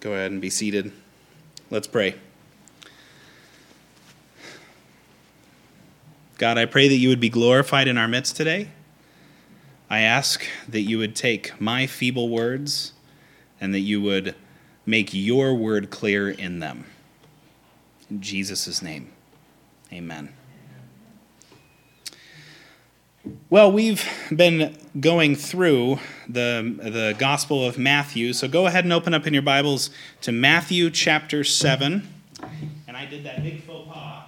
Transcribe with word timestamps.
go 0.00 0.12
ahead 0.12 0.30
and 0.30 0.40
be 0.40 0.50
seated. 0.50 0.92
Let's 1.70 1.86
pray. 1.86 2.14
God, 6.38 6.56
I 6.56 6.66
pray 6.66 6.88
that 6.88 6.96
you 6.96 7.08
would 7.08 7.20
be 7.20 7.28
glorified 7.28 7.88
in 7.88 7.98
our 7.98 8.06
midst 8.06 8.36
today. 8.36 8.68
I 9.90 10.00
ask 10.00 10.44
that 10.68 10.82
you 10.82 10.98
would 10.98 11.16
take 11.16 11.60
my 11.60 11.86
feeble 11.86 12.28
words 12.28 12.92
and 13.60 13.74
that 13.74 13.80
you 13.80 14.00
would 14.00 14.34
make 14.86 15.12
your 15.12 15.54
word 15.54 15.90
clear 15.90 16.30
in 16.30 16.60
them. 16.60 16.84
In 18.08 18.20
Jesus' 18.20 18.80
name, 18.80 19.12
amen. 19.92 20.37
Well, 23.50 23.72
we've 23.72 24.06
been 24.28 24.76
going 25.00 25.34
through 25.34 26.00
the, 26.28 26.76
the 26.82 27.16
Gospel 27.18 27.64
of 27.64 27.78
Matthew, 27.78 28.34
so 28.34 28.46
go 28.46 28.66
ahead 28.66 28.84
and 28.84 28.92
open 28.92 29.14
up 29.14 29.26
in 29.26 29.32
your 29.32 29.40
Bibles 29.42 29.88
to 30.20 30.32
Matthew 30.32 30.90
chapter 30.90 31.42
7. 31.42 32.06
And 32.86 32.94
I 32.94 33.06
did 33.06 33.24
that 33.24 33.42
big 33.42 33.62
faux 33.62 33.88
pas. 33.90 34.24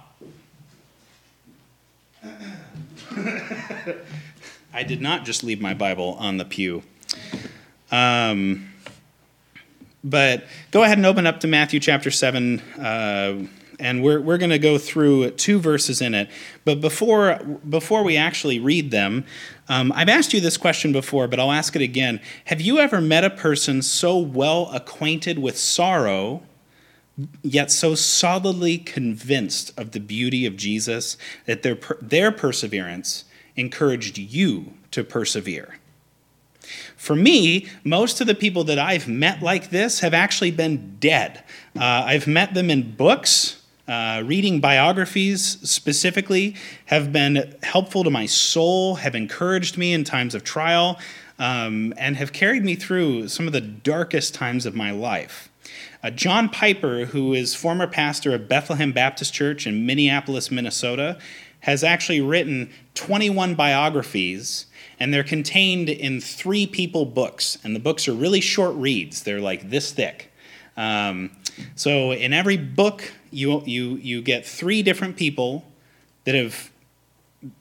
I 4.73 4.81
did 4.81 5.03
not 5.03 5.23
just 5.23 5.43
leave 5.43 5.61
my 5.61 5.75
Bible 5.75 6.15
on 6.17 6.37
the 6.37 6.45
pew. 6.45 6.81
Um, 7.91 8.73
but 10.03 10.45
go 10.71 10.81
ahead 10.81 10.97
and 10.97 11.05
open 11.05 11.27
up 11.27 11.41
to 11.41 11.47
Matthew 11.47 11.79
chapter 11.79 12.09
7. 12.09 12.59
Uh, 12.59 13.33
and 13.81 14.03
we're, 14.03 14.21
we're 14.21 14.37
going 14.37 14.51
to 14.51 14.59
go 14.59 14.77
through 14.77 15.31
two 15.31 15.59
verses 15.59 16.01
in 16.01 16.13
it. 16.13 16.29
But 16.63 16.79
before, 16.79 17.37
before 17.67 18.03
we 18.03 18.15
actually 18.15 18.59
read 18.59 18.91
them, 18.91 19.25
um, 19.67 19.91
I've 19.93 20.07
asked 20.07 20.33
you 20.33 20.39
this 20.39 20.55
question 20.55 20.91
before, 20.91 21.27
but 21.27 21.39
I'll 21.39 21.51
ask 21.51 21.75
it 21.75 21.81
again. 21.81 22.21
Have 22.45 22.61
you 22.61 22.77
ever 22.77 23.01
met 23.01 23.23
a 23.23 23.29
person 23.29 23.81
so 23.81 24.17
well 24.17 24.69
acquainted 24.71 25.39
with 25.39 25.57
sorrow, 25.57 26.43
yet 27.41 27.71
so 27.71 27.95
solidly 27.95 28.77
convinced 28.77 29.77
of 29.77 29.91
the 29.91 29.99
beauty 29.99 30.45
of 30.45 30.55
Jesus 30.55 31.17
that 31.45 31.63
their, 31.63 31.77
their 32.01 32.31
perseverance 32.31 33.25
encouraged 33.55 34.17
you 34.17 34.73
to 34.91 35.03
persevere? 35.03 35.75
For 36.95 37.15
me, 37.15 37.67
most 37.83 38.21
of 38.21 38.27
the 38.27 38.35
people 38.35 38.63
that 38.65 38.77
I've 38.77 39.07
met 39.07 39.41
like 39.41 39.71
this 39.71 40.01
have 40.01 40.13
actually 40.13 40.51
been 40.51 40.97
dead. 40.99 41.43
Uh, 41.75 42.03
I've 42.05 42.27
met 42.27 42.53
them 42.53 42.69
in 42.69 42.95
books. 42.95 43.60
Uh, 43.87 44.21
reading 44.25 44.59
biographies 44.59 45.57
specifically 45.69 46.55
have 46.85 47.11
been 47.11 47.55
helpful 47.63 48.03
to 48.03 48.09
my 48.09 48.25
soul, 48.25 48.95
have 48.95 49.15
encouraged 49.15 49.77
me 49.77 49.91
in 49.91 50.03
times 50.03 50.35
of 50.35 50.43
trial, 50.43 50.99
um, 51.39 51.93
and 51.97 52.15
have 52.15 52.31
carried 52.31 52.63
me 52.63 52.75
through 52.75 53.27
some 53.27 53.47
of 53.47 53.53
the 53.53 53.61
darkest 53.61 54.33
times 54.33 54.65
of 54.65 54.75
my 54.75 54.91
life. 54.91 55.49
Uh, 56.03 56.09
John 56.09 56.49
Piper, 56.49 57.05
who 57.05 57.33
is 57.33 57.55
former 57.55 57.87
pastor 57.87 58.33
of 58.33 58.47
Bethlehem 58.47 58.91
Baptist 58.91 59.33
Church 59.33 59.65
in 59.65 59.85
Minneapolis, 59.85 60.51
Minnesota, 60.51 61.17
has 61.61 61.83
actually 61.83 62.21
written 62.21 62.69
21 62.95 63.55
biographies, 63.55 64.65
and 64.99 65.13
they're 65.13 65.23
contained 65.23 65.89
in 65.89 66.19
three 66.19 66.65
people 66.65 67.05
books. 67.05 67.57
And 67.63 67.75
the 67.75 67.79
books 67.79 68.07
are 68.07 68.13
really 68.13 68.41
short 68.41 68.75
reads, 68.75 69.23
they're 69.23 69.41
like 69.41 69.69
this 69.69 69.91
thick. 69.91 70.31
Um, 70.77 71.31
so 71.75 72.11
in 72.11 72.33
every 72.33 72.57
book 72.57 73.13
you 73.31 73.61
you 73.65 73.95
you 73.95 74.21
get 74.21 74.45
three 74.45 74.83
different 74.83 75.15
people 75.17 75.65
that 76.25 76.35
have 76.35 76.71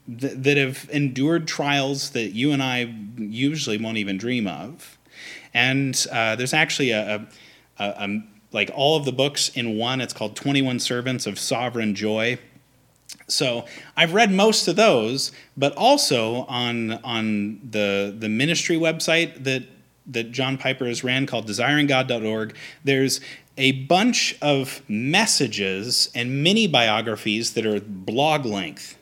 that 0.07 0.57
have 0.57 0.89
endured 0.93 1.49
trials 1.49 2.11
that 2.11 2.35
you 2.35 2.53
and 2.53 2.63
I 2.63 2.95
usually 3.17 3.79
won't 3.79 3.97
even 3.97 4.19
dream 4.19 4.47
of, 4.47 4.99
and 5.55 6.07
uh, 6.13 6.37
there's 6.37 6.53
actually 6.53 6.91
a, 6.91 7.27
a, 7.79 7.85
a, 7.85 8.23
like 8.53 8.71
all 8.75 8.99
of 8.99 9.05
the 9.07 9.13
books 9.13 9.49
in 9.51 9.79
one. 9.79 10.01
It's 10.01 10.13
called 10.13 10.37
Twenty 10.37 10.61
One 10.61 10.79
Servants 10.79 11.27
of 11.27 11.39
Sovereign 11.39 11.95
Joy. 11.95 12.39
So 13.27 13.65
I've 13.97 14.13
read 14.13 14.31
most 14.33 14.69
of 14.69 14.77
those, 14.77 15.33
but 15.57 15.75
also 15.77 16.45
on 16.47 16.93
on 17.05 17.61
the 17.71 18.15
the 18.17 18.29
ministry 18.29 18.77
website 18.77 19.45
that 19.45 19.63
that 20.07 20.33
John 20.33 20.59
Piper 20.59 20.87
has 20.87 21.05
ran 21.05 21.27
called 21.27 21.47
desiringgod.org, 21.47 22.55
there's 22.85 23.21
a 23.61 23.73
bunch 23.73 24.35
of 24.41 24.81
messages 24.89 26.11
and 26.15 26.43
mini 26.43 26.67
biographies 26.67 27.53
that 27.53 27.67
are 27.67 27.79
blog 27.79 28.47
length. 28.47 28.97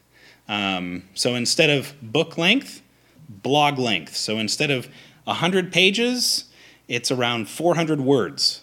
Um, 0.48 1.04
so 1.14 1.36
instead 1.36 1.70
of 1.70 1.94
book 2.02 2.36
length, 2.36 2.82
blog 3.28 3.78
length. 3.78 4.16
So 4.16 4.38
instead 4.38 4.72
of 4.72 4.88
100 5.24 5.72
pages, 5.72 6.44
it's 6.88 7.12
around 7.12 7.48
400 7.48 8.00
words. 8.00 8.62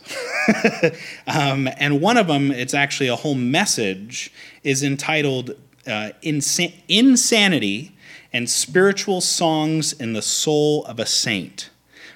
um, 1.28 1.70
and 1.78 2.02
one 2.02 2.18
of 2.18 2.28
them, 2.28 2.52
it's 2.52 2.74
actually 2.74 3.08
a 3.08 3.16
whole 3.16 3.36
message, 3.36 4.34
is 4.64 4.84
entitled 4.84 5.52
uh, 5.88 6.10
Insan- 6.22 6.74
Insanity 6.90 7.96
and 8.34 8.50
Spiritual 8.50 9.22
Songs 9.22 9.94
in 9.94 10.12
the 10.12 10.22
Soul 10.22 10.84
of 10.86 11.00
a 11.00 11.06
Saint 11.06 11.70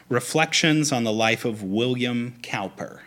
Reflections 0.10 0.92
on 0.92 1.06
the 1.06 1.14
Life 1.14 1.46
of 1.46 1.64
William 1.64 2.36
Cowper. 2.42 3.04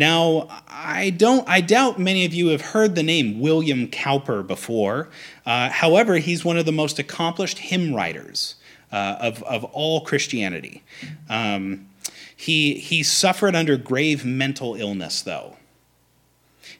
Now, 0.00 0.48
I 0.66 1.10
don't 1.10 1.46
I 1.46 1.60
doubt 1.60 1.98
many 1.98 2.24
of 2.24 2.32
you 2.32 2.48
have 2.48 2.62
heard 2.62 2.94
the 2.94 3.02
name 3.02 3.38
William 3.38 3.86
Cowper 3.86 4.42
before. 4.42 5.10
Uh, 5.44 5.68
however, 5.68 6.16
he's 6.16 6.42
one 6.42 6.56
of 6.56 6.64
the 6.64 6.72
most 6.72 6.98
accomplished 6.98 7.58
hymn 7.58 7.94
writers 7.94 8.54
uh, 8.90 9.16
of, 9.20 9.42
of 9.42 9.62
all 9.64 10.00
Christianity. 10.00 10.82
Um, 11.28 11.86
he, 12.34 12.78
he 12.78 13.02
suffered 13.02 13.54
under 13.54 13.76
grave 13.76 14.24
mental 14.24 14.74
illness, 14.74 15.20
though. 15.20 15.58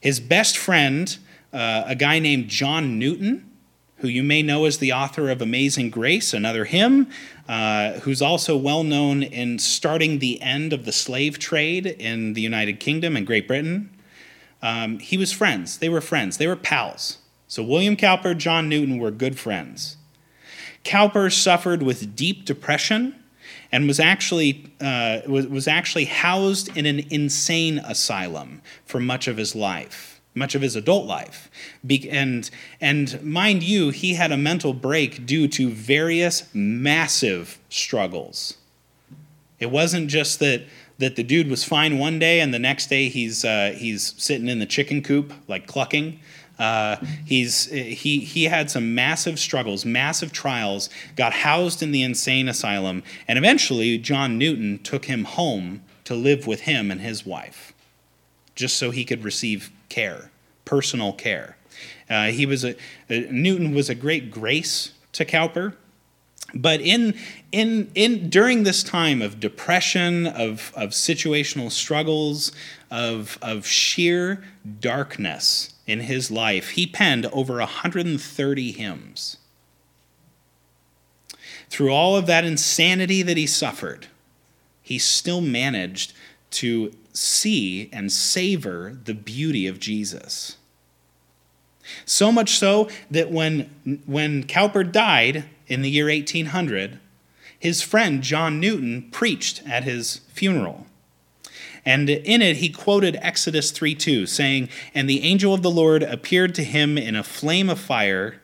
His 0.00 0.18
best 0.18 0.56
friend, 0.56 1.14
uh, 1.52 1.82
a 1.84 1.94
guy 1.94 2.20
named 2.20 2.48
John 2.48 2.98
Newton, 2.98 3.49
who 4.00 4.08
you 4.08 4.22
may 4.22 4.42
know 4.42 4.64
as 4.64 4.78
the 4.78 4.92
author 4.92 5.28
of 5.28 5.42
Amazing 5.42 5.90
Grace, 5.90 6.32
another 6.32 6.64
hymn, 6.64 7.08
uh, 7.48 7.92
who's 8.00 8.22
also 8.22 8.56
well 8.56 8.82
known 8.82 9.22
in 9.22 9.58
starting 9.58 10.18
the 10.18 10.40
end 10.40 10.72
of 10.72 10.84
the 10.84 10.92
slave 10.92 11.38
trade 11.38 11.86
in 11.86 12.32
the 12.32 12.40
United 12.40 12.80
Kingdom 12.80 13.16
and 13.16 13.26
Great 13.26 13.46
Britain. 13.46 13.90
Um, 14.62 14.98
he 14.98 15.16
was 15.16 15.32
friends. 15.32 15.78
They 15.78 15.88
were 15.88 16.00
friends. 16.00 16.38
They 16.38 16.46
were 16.46 16.56
pals. 16.56 17.18
So 17.46 17.62
William 17.62 17.96
Cowper, 17.96 18.32
John 18.34 18.68
Newton 18.68 18.98
were 18.98 19.10
good 19.10 19.38
friends. 19.38 19.96
Cowper 20.82 21.28
suffered 21.28 21.82
with 21.82 22.16
deep 22.16 22.46
depression 22.46 23.14
and 23.70 23.86
was 23.86 24.00
actually, 24.00 24.72
uh, 24.80 25.20
was, 25.26 25.46
was 25.46 25.68
actually 25.68 26.06
housed 26.06 26.74
in 26.76 26.86
an 26.86 27.00
insane 27.10 27.78
asylum 27.80 28.62
for 28.86 28.98
much 28.98 29.28
of 29.28 29.36
his 29.36 29.54
life 29.54 30.09
much 30.34 30.54
of 30.54 30.62
his 30.62 30.76
adult 30.76 31.06
life. 31.06 31.50
Be- 31.84 32.08
and, 32.08 32.48
and 32.80 33.22
mind 33.22 33.62
you, 33.62 33.90
he 33.90 34.14
had 34.14 34.32
a 34.32 34.36
mental 34.36 34.72
break 34.72 35.26
due 35.26 35.48
to 35.48 35.70
various 35.70 36.48
massive 36.54 37.58
struggles. 37.68 38.56
It 39.58 39.70
wasn't 39.70 40.08
just 40.08 40.38
that, 40.38 40.62
that 40.98 41.16
the 41.16 41.22
dude 41.22 41.48
was 41.48 41.64
fine 41.64 41.98
one 41.98 42.18
day 42.18 42.40
and 42.40 42.54
the 42.54 42.58
next 42.58 42.88
day 42.88 43.08
he's, 43.08 43.44
uh, 43.44 43.74
he's 43.76 44.14
sitting 44.18 44.48
in 44.48 44.58
the 44.58 44.66
chicken 44.66 45.02
coop, 45.02 45.32
like 45.48 45.66
clucking. 45.66 46.20
Uh, 46.58 46.96
he's, 47.24 47.70
he, 47.70 48.20
he 48.20 48.44
had 48.44 48.70
some 48.70 48.94
massive 48.94 49.38
struggles, 49.38 49.84
massive 49.86 50.30
trials, 50.30 50.90
got 51.16 51.32
housed 51.32 51.82
in 51.82 51.90
the 51.90 52.02
insane 52.02 52.48
asylum, 52.48 53.02
and 53.26 53.38
eventually 53.38 53.96
John 53.96 54.36
Newton 54.36 54.78
took 54.82 55.06
him 55.06 55.24
home 55.24 55.82
to 56.04 56.14
live 56.14 56.46
with 56.46 56.62
him 56.62 56.90
and 56.90 57.00
his 57.00 57.24
wife, 57.24 57.72
just 58.54 58.76
so 58.76 58.90
he 58.90 59.06
could 59.06 59.24
receive 59.24 59.70
care, 59.90 60.30
personal 60.64 61.12
care. 61.12 61.56
Uh, 62.08 62.28
he 62.28 62.46
was 62.46 62.64
a, 62.64 62.74
Newton 63.08 63.74
was 63.74 63.90
a 63.90 63.94
great 63.94 64.30
grace 64.30 64.92
to 65.12 65.24
Cowper. 65.24 65.74
But 66.54 66.80
in, 66.80 67.16
in, 67.52 67.90
in, 67.94 68.28
during 68.28 68.64
this 68.64 68.82
time 68.82 69.22
of 69.22 69.38
depression, 69.38 70.26
of, 70.26 70.72
of 70.74 70.90
situational 70.90 71.70
struggles, 71.70 72.50
of, 72.90 73.38
of 73.40 73.66
sheer 73.66 74.42
darkness 74.80 75.74
in 75.86 76.00
his 76.00 76.30
life, 76.30 76.70
he 76.70 76.86
penned 76.86 77.26
over 77.26 77.58
130 77.58 78.72
hymns. 78.72 79.36
Through 81.68 81.92
all 81.92 82.16
of 82.16 82.26
that 82.26 82.44
insanity 82.44 83.22
that 83.22 83.36
he 83.36 83.46
suffered, 83.46 84.08
he 84.82 84.98
still 84.98 85.40
managed 85.40 86.12
to 86.50 86.92
see 87.12 87.88
and 87.92 88.10
savor 88.10 88.98
the 89.04 89.14
beauty 89.14 89.66
of 89.66 89.78
Jesus. 89.78 90.56
So 92.04 92.30
much 92.30 92.58
so 92.58 92.88
that 93.10 93.30
when, 93.30 94.02
when 94.06 94.44
Cowper 94.44 94.84
died 94.84 95.44
in 95.66 95.82
the 95.82 95.90
year 95.90 96.06
1800, 96.06 96.98
his 97.58 97.82
friend 97.82 98.22
John 98.22 98.60
Newton 98.60 99.08
preached 99.10 99.62
at 99.66 99.84
his 99.84 100.18
funeral. 100.32 100.86
And 101.84 102.10
in 102.10 102.42
it, 102.42 102.58
he 102.58 102.68
quoted 102.68 103.18
Exodus 103.20 103.70
3 103.70 103.94
2, 103.94 104.26
saying, 104.26 104.68
And 104.94 105.08
the 105.08 105.22
angel 105.22 105.54
of 105.54 105.62
the 105.62 105.70
Lord 105.70 106.02
appeared 106.02 106.54
to 106.56 106.64
him 106.64 106.98
in 106.98 107.16
a 107.16 107.22
flame 107.22 107.70
of 107.70 107.78
fire 107.78 108.40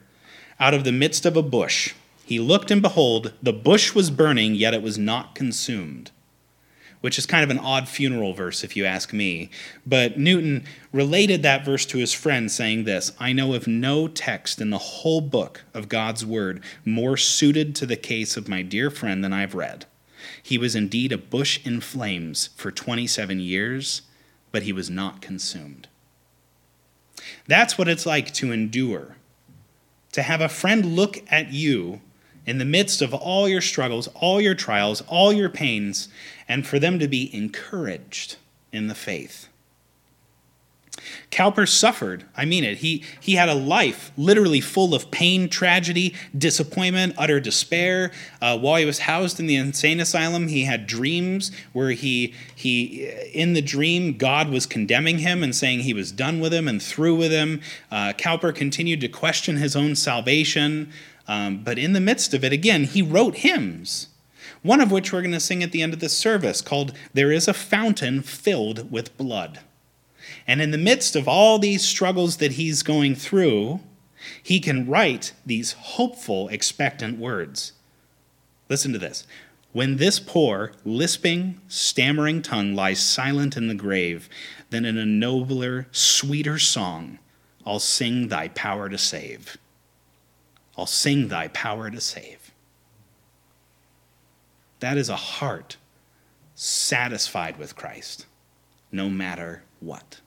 out 0.59 0.75
of 0.75 0.85
the 0.85 0.93
midst 0.93 1.27
of 1.27 1.37
a 1.37 1.43
bush. 1.43 1.95
He 2.25 2.41
looked, 2.41 2.71
and 2.71 2.83
behold, 2.83 3.33
the 3.43 3.53
bush 3.53 3.95
was 3.95 4.11
burning, 4.11 4.55
yet 4.55 4.75
it 4.75 4.83
was 4.83 4.99
not 4.99 5.35
consumed 5.35 6.11
which 7.01 7.19
is 7.19 7.27
kind 7.27 7.45
of 7.45 7.51
an 7.51 7.59
odd 7.59 7.89
funeral 7.89 8.33
verse 8.33 8.65
if 8.65 8.77
you 8.77 8.85
ask 8.85 9.13
me. 9.13 9.51
But 9.87 10.19
Newton 10.19 10.65
related 10.93 11.43
that 11.43 11.65
verse 11.65 11.87
to 11.87 11.99
his 11.99 12.13
friend, 12.13 12.51
saying 12.51 12.85
this 12.85 13.13
I 13.19 13.33
know 13.33 13.55
of 13.55 13.67
no 13.67 14.09
text 14.09 14.61
in 14.61 14.71
the 14.71 14.79
whole 14.79 15.21
book 15.21 15.65
of 15.75 15.89
God's 15.89 16.25
Word 16.25 16.63
more 16.85 17.17
suited 17.17 17.75
to 17.77 17.87
the 17.87 17.97
case 17.97 18.37
of 18.37 18.49
my 18.49 18.63
dear 18.63 18.91
friend 18.91 19.23
than 19.23 19.33
I've 19.33 19.55
read. 19.55 19.87
He 20.43 20.59
was 20.59 20.75
indeed 20.75 21.13
a 21.13 21.19
bush 21.19 21.61
in 21.65 21.81
flames 21.81 22.51
for 22.57 22.71
27 22.71 23.41
years, 23.41 24.03
but 24.53 24.63
he 24.63 24.73
was 24.73 24.89
not 24.91 25.21
consumed. 25.21 25.89
That's 27.47 27.77
what 27.77 27.89
it's 27.89 28.07
like 28.07 28.33
to 28.35 28.53
endure. 28.53 29.17
To 30.13 30.23
have 30.23 30.41
a 30.41 30.49
friend 30.49 30.97
look 30.97 31.23
at 31.31 31.53
you 31.53 32.01
in 32.47 32.59
the 32.59 32.65
midst 32.65 33.03
of 33.03 33.13
all 33.13 33.49
your 33.49 33.61
struggles, 33.61 34.09
all 34.15 34.41
your 34.41 34.55
trials, 34.55 35.03
all 35.09 35.33
your 35.33 35.49
pains, 35.49 36.09
and 36.49 36.67
for 36.67 36.79
them 36.79 36.99
to 36.99 37.09
be 37.09 37.35
encouraged 37.35 38.37
in 38.73 38.89
the 38.89 38.95
faith. 38.95 39.49
Cowper 41.31 41.67
suffered. 41.67 42.25
I 42.37 42.45
mean 42.45 42.65
it. 42.65 42.79
He, 42.79 43.05
he 43.21 43.35
had 43.35 43.49
a 43.49 43.55
life 43.55 44.13
literally 44.17 44.61
full 44.61 44.95
of 44.95 45.11
pain, 45.11 45.49
tragedy, 45.49 46.15
disappointment, 46.37 47.15
utter 47.19 47.41
despair. 47.41 48.13
Uh, 48.41 48.59
while 48.59 48.77
he 48.77 48.85
was 48.85 49.01
housed 49.01 49.39
in 49.39 49.47
the 49.47 49.57
insane 49.57 50.01
asylum, 50.01 50.49
he 50.49 50.65
had 50.65 50.87
dreams 50.87 51.51
where 51.73 51.91
he, 51.91 52.35
he, 52.55 53.07
in 53.33 53.53
the 53.53 53.63
dream, 53.63 54.17
God 54.17 54.49
was 54.49 54.67
condemning 54.67 55.19
him 55.19 55.43
and 55.43 55.55
saying 55.55 55.81
he 55.81 55.95
was 55.95 56.13
done 56.13 56.41
with 56.41 56.53
him 56.53 56.69
and 56.69 56.83
through 56.83 57.17
with 57.17 57.33
him. 57.33 57.61
Uh, 57.91 58.13
Cowper 58.17 58.53
continued 58.53 59.01
to 59.03 59.09
question 59.09 59.57
his 59.57 59.77
own 59.77 59.95
salvation. 59.95 60.91
Um, 61.29 61.63
but 61.63 61.79
in 61.79 61.93
the 61.93 62.01
midst 62.01 62.35
of 62.35 62.45
it, 62.45 62.53
again, 62.53 62.85
he 62.85 63.03
wrote 63.03 63.37
hymns, 63.37 64.09
one 64.63 64.81
of 64.81 64.91
which 64.91 65.13
we're 65.13 65.23
going 65.23 65.33
to 65.33 65.41
sing 65.41 65.63
at 65.63 65.73
the 65.73 65.83
end 65.83 65.93
of 65.93 66.01
this 66.01 66.17
service 66.17 66.61
called 66.61 66.93
There 67.15 67.33
is 67.33 67.49
a 67.49 67.55
Fountain 67.55 68.23
Filled 68.23 68.91
with 68.91 69.17
Blood. 69.17 69.61
And 70.47 70.61
in 70.61 70.71
the 70.71 70.79
midst 70.79 71.17
of 71.17 71.29
all 71.29 71.59
these 71.59 71.85
struggles 71.85 72.39
that 72.39 72.53
he's 72.53 72.83
going 72.83 73.15
through, 73.15 73.81
he 74.43 74.61
can 74.61 74.89
write 74.89 75.33
these 75.45 75.73
hopeful, 75.73 76.49
expectant 76.49 77.19
words. 77.19 77.73
Listen 78.69 78.93
to 78.93 78.99
this. 78.99 79.27
When 79.73 79.97
this 79.97 80.19
poor, 80.19 80.73
lisping, 80.85 81.61
stammering 81.69 82.43
tongue 82.43 82.75
lies 82.75 83.01
silent 83.01 83.57
in 83.57 83.69
the 83.69 83.75
grave, 83.75 84.29
then 84.71 84.85
in 84.85 84.97
a 84.97 85.05
nobler, 85.05 85.87
sweeter 85.93 86.59
song, 86.59 87.19
I'll 87.67 87.79
sing 87.79 88.29
thy 88.29 88.49
power 88.49 88.89
to 88.89 88.97
save. 88.97 89.59
I'll 90.79 90.87
sing 90.87 91.29
thy 91.29 91.49
power 91.49 91.91
to 91.91 92.01
save. 92.01 92.46
That 94.87 94.99
is 94.99 95.09
a 95.09 95.17
heart 95.17 95.79
satisfied 96.55 97.57
with 97.57 97.75
Christ, 97.75 98.25
no 98.93 99.09
matter 99.09 99.65
what. 99.81 100.21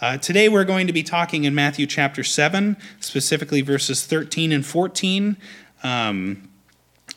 Uh, 0.00 0.16
today 0.16 0.48
we're 0.48 0.64
going 0.64 0.86
to 0.86 0.94
be 0.94 1.02
talking 1.02 1.44
in 1.44 1.54
Matthew 1.54 1.86
chapter 1.86 2.24
7, 2.24 2.78
specifically 3.00 3.60
verses 3.60 4.06
13 4.06 4.50
and 4.50 4.64
14. 4.64 5.36
Um, 5.82 6.48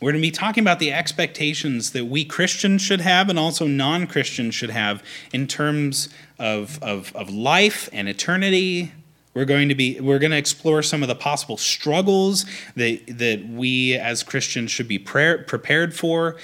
we're 0.02 0.12
going 0.12 0.20
to 0.20 0.28
be 0.28 0.30
talking 0.30 0.62
about 0.62 0.80
the 0.80 0.92
expectations 0.92 1.92
that 1.92 2.04
we 2.04 2.22
Christians 2.22 2.82
should 2.82 3.00
have 3.00 3.30
and 3.30 3.38
also 3.38 3.66
non 3.66 4.06
Christians 4.06 4.54
should 4.54 4.68
have 4.68 5.02
in 5.32 5.46
terms 5.46 6.10
of, 6.38 6.78
of, 6.82 7.16
of 7.16 7.30
life 7.30 7.88
and 7.94 8.06
eternity. 8.06 8.92
We're 9.32 9.44
going 9.44 9.68
to 9.68 9.74
be 9.74 10.00
we're 10.00 10.18
going 10.18 10.32
to 10.32 10.36
explore 10.36 10.82
some 10.82 11.02
of 11.02 11.08
the 11.08 11.14
possible 11.14 11.56
struggles 11.56 12.44
that 12.74 13.06
that 13.06 13.48
we 13.48 13.94
as 13.94 14.22
Christians 14.22 14.70
should 14.70 14.88
be 14.88 14.98
prayer, 14.98 15.38
prepared 15.38 15.94
for 15.94 16.36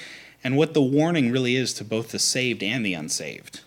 and 0.43 0.55
what 0.55 0.73
the 0.73 0.81
warning 0.81 1.31
really 1.31 1.55
is 1.55 1.73
to 1.73 1.83
both 1.83 2.11
the 2.11 2.19
saved 2.19 2.63
and 2.63 2.85
the 2.85 2.93
unsaved. 2.93 3.61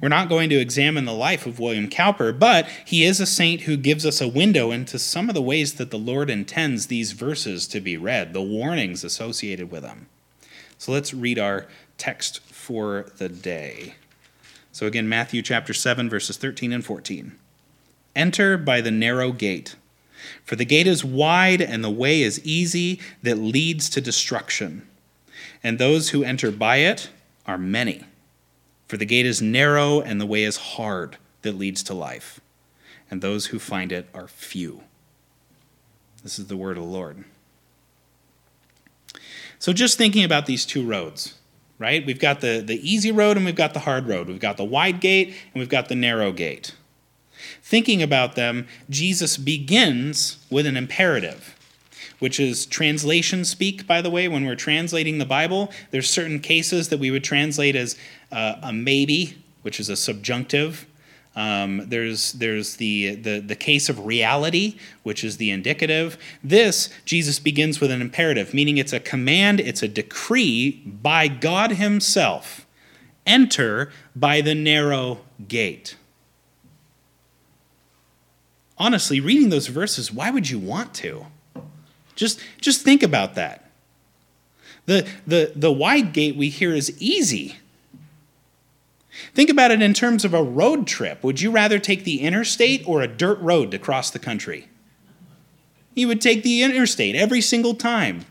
We're 0.00 0.08
not 0.08 0.28
going 0.28 0.48
to 0.50 0.56
examine 0.56 1.04
the 1.04 1.12
life 1.12 1.46
of 1.46 1.60
William 1.60 1.88
Cowper, 1.88 2.32
but 2.32 2.66
he 2.84 3.04
is 3.04 3.20
a 3.20 3.26
saint 3.26 3.62
who 3.62 3.76
gives 3.76 4.04
us 4.04 4.20
a 4.20 4.26
window 4.26 4.70
into 4.70 4.98
some 4.98 5.28
of 5.28 5.34
the 5.34 5.42
ways 5.42 5.74
that 5.74 5.90
the 5.90 5.98
Lord 5.98 6.30
intends 6.30 6.86
these 6.86 7.12
verses 7.12 7.68
to 7.68 7.80
be 7.80 7.96
read, 7.96 8.32
the 8.32 8.42
warnings 8.42 9.04
associated 9.04 9.70
with 9.70 9.82
them. 9.82 10.08
So 10.78 10.90
let's 10.90 11.14
read 11.14 11.38
our 11.38 11.66
text 11.98 12.40
for 12.40 13.06
the 13.18 13.28
day. 13.28 13.94
So 14.72 14.86
again, 14.86 15.08
Matthew 15.08 15.42
chapter 15.42 15.72
7, 15.72 16.10
verses 16.10 16.36
13 16.36 16.72
and 16.72 16.84
14. 16.84 17.38
Enter 18.16 18.56
by 18.56 18.80
the 18.80 18.90
narrow 18.90 19.32
gate, 19.32 19.76
for 20.44 20.56
the 20.56 20.64
gate 20.64 20.86
is 20.86 21.04
wide 21.04 21.60
and 21.60 21.82
the 21.82 21.90
way 21.90 22.22
is 22.22 22.44
easy 22.44 23.00
that 23.22 23.38
leads 23.38 23.88
to 23.90 24.00
destruction, 24.00 24.86
and 25.62 25.78
those 25.78 26.10
who 26.10 26.22
enter 26.22 26.50
by 26.50 26.76
it 26.76 27.10
are 27.46 27.58
many. 27.58 28.04
For 28.86 28.96
the 28.96 29.06
gate 29.06 29.26
is 29.26 29.42
narrow 29.42 30.00
and 30.00 30.20
the 30.20 30.26
way 30.26 30.44
is 30.44 30.56
hard 30.56 31.16
that 31.42 31.58
leads 31.58 31.82
to 31.84 31.94
life, 31.94 32.40
and 33.10 33.20
those 33.20 33.46
who 33.46 33.58
find 33.58 33.90
it 33.90 34.08
are 34.14 34.28
few. 34.28 34.82
This 36.22 36.38
is 36.38 36.46
the 36.46 36.56
word 36.56 36.76
of 36.76 36.84
the 36.84 36.88
Lord. 36.88 37.24
So, 39.58 39.72
just 39.72 39.98
thinking 39.98 40.24
about 40.24 40.46
these 40.46 40.66
two 40.66 40.86
roads, 40.86 41.34
right? 41.78 42.04
We've 42.04 42.18
got 42.18 42.40
the, 42.40 42.62
the 42.64 42.78
easy 42.88 43.10
road 43.10 43.36
and 43.36 43.46
we've 43.46 43.54
got 43.54 43.74
the 43.74 43.80
hard 43.80 44.06
road. 44.06 44.28
We've 44.28 44.40
got 44.40 44.56
the 44.56 44.64
wide 44.64 45.00
gate 45.00 45.28
and 45.28 45.54
we've 45.54 45.68
got 45.68 45.88
the 45.88 45.94
narrow 45.94 46.32
gate. 46.32 46.74
Thinking 47.64 48.02
about 48.02 48.36
them, 48.36 48.68
Jesus 48.90 49.36
begins 49.36 50.38
with 50.50 50.66
an 50.66 50.76
imperative 50.76 51.56
which 52.20 52.38
is 52.40 52.64
translation 52.64 53.44
speak, 53.44 53.86
by 53.86 54.00
the 54.00 54.08
way. 54.08 54.28
When 54.28 54.46
we're 54.46 54.54
translating 54.54 55.18
the 55.18 55.26
Bible, 55.26 55.70
there's 55.90 56.08
certain 56.08 56.40
cases 56.40 56.88
that 56.88 56.98
we 56.98 57.10
would 57.10 57.24
translate 57.24 57.76
as 57.76 57.98
uh, 58.32 58.54
a 58.62 58.72
maybe, 58.72 59.36
which 59.62 59.78
is 59.78 59.88
a 59.88 59.96
subjunctive. 59.96 60.86
Um, 61.36 61.82
there's 61.88 62.32
there's 62.32 62.76
the, 62.76 63.16
the 63.16 63.40
the 63.40 63.56
case 63.56 63.88
of 63.88 64.06
reality, 64.06 64.78
which 65.02 65.24
is 65.24 65.36
the 65.36 65.50
indicative. 65.50 66.16
This 66.42 66.88
Jesus 67.04 67.38
begins 67.40 67.80
with 67.80 67.90
an 67.90 68.00
imperative, 68.00 68.54
meaning 68.54 68.78
it's 68.78 68.92
a 68.92 69.00
command, 69.00 69.60
it's 69.60 69.82
a 69.82 69.88
decree 69.88 70.82
by 70.86 71.26
God 71.28 71.72
Himself. 71.72 72.66
Enter 73.26 73.90
by 74.14 74.40
the 74.40 74.54
narrow 74.54 75.20
gate. 75.48 75.96
Honestly, 78.76 79.20
reading 79.20 79.50
those 79.50 79.68
verses, 79.68 80.12
why 80.12 80.30
would 80.30 80.50
you 80.50 80.58
want 80.58 80.94
to? 80.94 81.26
Just, 82.16 82.40
just 82.60 82.82
think 82.82 83.02
about 83.02 83.34
that. 83.34 83.70
The, 84.86 85.06
the, 85.26 85.52
the 85.54 85.72
wide 85.72 86.12
gate 86.12 86.36
we 86.36 86.48
hear 86.48 86.74
is 86.74 87.00
easy. 87.00 87.56
Think 89.32 89.48
about 89.48 89.70
it 89.70 89.80
in 89.80 89.94
terms 89.94 90.24
of 90.24 90.34
a 90.34 90.42
road 90.42 90.86
trip. 90.86 91.22
Would 91.22 91.40
you 91.40 91.50
rather 91.50 91.78
take 91.78 92.04
the 92.04 92.20
interstate 92.20 92.86
or 92.86 93.00
a 93.00 93.08
dirt 93.08 93.38
road 93.40 93.70
to 93.70 93.78
cross 93.78 94.10
the 94.10 94.18
country? 94.18 94.68
You 95.94 96.08
would 96.08 96.20
take 96.20 96.42
the 96.42 96.62
interstate 96.62 97.14
every 97.14 97.40
single 97.40 97.74
time. 97.74 98.24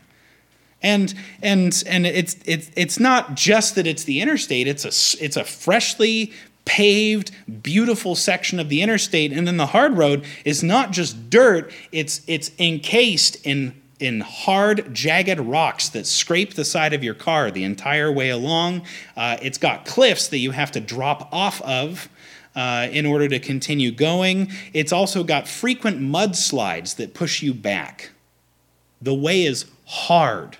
And 0.82 1.14
and 1.42 1.82
and 1.86 2.06
it's 2.06 2.36
it's 2.44 2.70
it's 2.76 3.00
not 3.00 3.34
just 3.34 3.74
that 3.76 3.86
it's 3.86 4.04
the 4.04 4.20
interstate, 4.20 4.66
it's 4.66 4.84
a 4.84 5.24
it's 5.24 5.38
a 5.38 5.44
freshly 5.44 6.32
paved, 6.64 7.30
beautiful 7.62 8.14
section 8.14 8.58
of 8.58 8.68
the 8.68 8.82
interstate, 8.82 9.32
and 9.32 9.46
then 9.46 9.56
the 9.56 9.66
hard 9.66 9.96
road 9.96 10.24
is 10.44 10.62
not 10.62 10.90
just 10.90 11.30
dirt, 11.30 11.72
it's, 11.92 12.22
it's 12.26 12.50
encased 12.58 13.36
in, 13.44 13.80
in 14.00 14.20
hard, 14.20 14.92
jagged 14.94 15.40
rocks 15.40 15.88
that 15.90 16.06
scrape 16.06 16.54
the 16.54 16.64
side 16.64 16.92
of 16.92 17.04
your 17.04 17.14
car 17.14 17.50
the 17.50 17.64
entire 17.64 18.10
way 18.10 18.30
along. 18.30 18.82
Uh, 19.16 19.36
it's 19.42 19.58
got 19.58 19.84
cliffs 19.84 20.28
that 20.28 20.38
you 20.38 20.52
have 20.52 20.72
to 20.72 20.80
drop 20.80 21.28
off 21.32 21.60
of. 21.62 22.08
Uh, 22.56 22.86
in 22.92 23.04
order 23.04 23.26
to 23.26 23.40
continue 23.40 23.90
going. 23.90 24.48
It's 24.72 24.92
also 24.92 25.24
got 25.24 25.48
frequent 25.48 26.00
mudslides 26.00 26.94
that 26.94 27.12
push 27.12 27.42
you 27.42 27.52
back. 27.52 28.12
The 29.02 29.12
way 29.12 29.42
is 29.42 29.64
hard. 29.86 30.58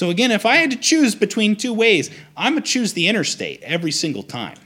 So, 0.00 0.08
again, 0.08 0.30
if 0.30 0.46
I 0.46 0.56
had 0.56 0.70
to 0.70 0.78
choose 0.78 1.14
between 1.14 1.56
two 1.56 1.74
ways, 1.74 2.08
I'm 2.34 2.54
going 2.54 2.62
to 2.62 2.66
choose 2.66 2.94
the 2.94 3.06
interstate 3.06 3.60
every 3.60 3.90
single 3.90 4.22
time. 4.22 4.56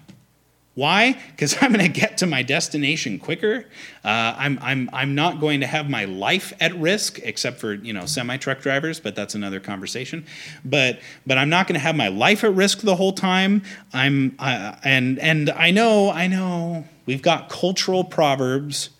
Why? 0.74 1.18
Because 1.32 1.60
I'm 1.60 1.72
going 1.72 1.84
to 1.84 2.00
get 2.00 2.18
to 2.18 2.26
my 2.28 2.44
destination 2.44 3.18
quicker. 3.18 3.64
Uh, 4.04 4.36
I'm, 4.38 4.60
I'm, 4.62 4.88
I'm 4.92 5.16
not 5.16 5.40
going 5.40 5.58
to 5.62 5.66
have 5.66 5.90
my 5.90 6.04
life 6.04 6.52
at 6.60 6.72
risk, 6.76 7.18
except 7.24 7.58
for 7.58 7.74
you 7.74 7.92
know 7.92 8.06
semi 8.06 8.36
truck 8.36 8.60
drivers, 8.60 9.00
but 9.00 9.16
that's 9.16 9.34
another 9.34 9.58
conversation. 9.58 10.24
But 10.64 11.00
but 11.26 11.36
I'm 11.36 11.48
not 11.48 11.66
going 11.66 11.74
to 11.74 11.84
have 11.84 11.96
my 11.96 12.06
life 12.06 12.44
at 12.44 12.54
risk 12.54 12.82
the 12.82 12.94
whole 12.94 13.12
time. 13.12 13.62
I'm 13.92 14.36
uh, 14.38 14.76
and 14.84 15.18
and 15.18 15.50
I 15.50 15.72
know 15.72 16.10
I 16.10 16.28
know 16.28 16.84
we've 17.06 17.22
got 17.22 17.48
cultural 17.48 18.04
proverbs. 18.04 18.90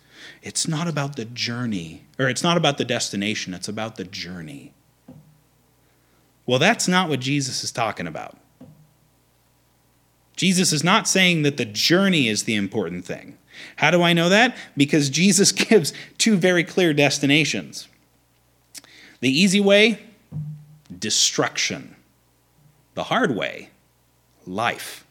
It's 0.43 0.67
not 0.67 0.89
about 0.89 1.15
the 1.15 1.23
journey, 1.23 2.03
or 2.19 2.27
it's 2.27 2.43
not 2.43 2.57
about 2.57 2.77
the 2.77 2.83
destination. 2.83 3.53
It's 3.53 3.69
about 3.69 3.95
the 3.95 4.03
journey. 4.03 4.73
Well, 6.45 6.59
that's 6.59 6.87
not 6.87 7.09
what 7.09 7.19
Jesus 7.19 7.63
is 7.63 7.71
talking 7.71 8.07
about. 8.07 8.37
Jesus 10.35 10.73
is 10.73 10.83
not 10.83 11.07
saying 11.07 11.43
that 11.43 11.57
the 11.57 11.65
journey 11.65 12.27
is 12.27 12.43
the 12.43 12.55
important 12.55 13.05
thing. 13.05 13.37
How 13.77 13.89
do 13.89 14.01
I 14.01 14.13
know 14.13 14.29
that? 14.29 14.55
Because 14.75 15.09
Jesus 15.09 15.51
gives 15.51 15.93
two 16.17 16.35
very 16.35 16.63
clear 16.63 16.93
destinations. 16.93 17.87
The 19.21 19.29
easy 19.29 19.61
way, 19.61 19.99
destruction. 20.97 21.95
The 22.93 23.03
hard 23.03 23.35
way, 23.35 23.69
life. 24.45 25.05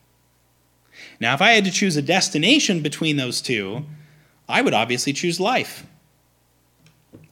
Now, 1.21 1.35
if 1.35 1.43
I 1.43 1.50
had 1.50 1.64
to 1.64 1.71
choose 1.71 1.97
a 1.97 2.03
destination 2.03 2.81
between 2.81 3.17
those 3.17 3.41
two, 3.41 3.85
I 4.49 4.62
would 4.62 4.75
obviously 4.75 5.12
choose 5.12 5.41
life. 5.41 5.87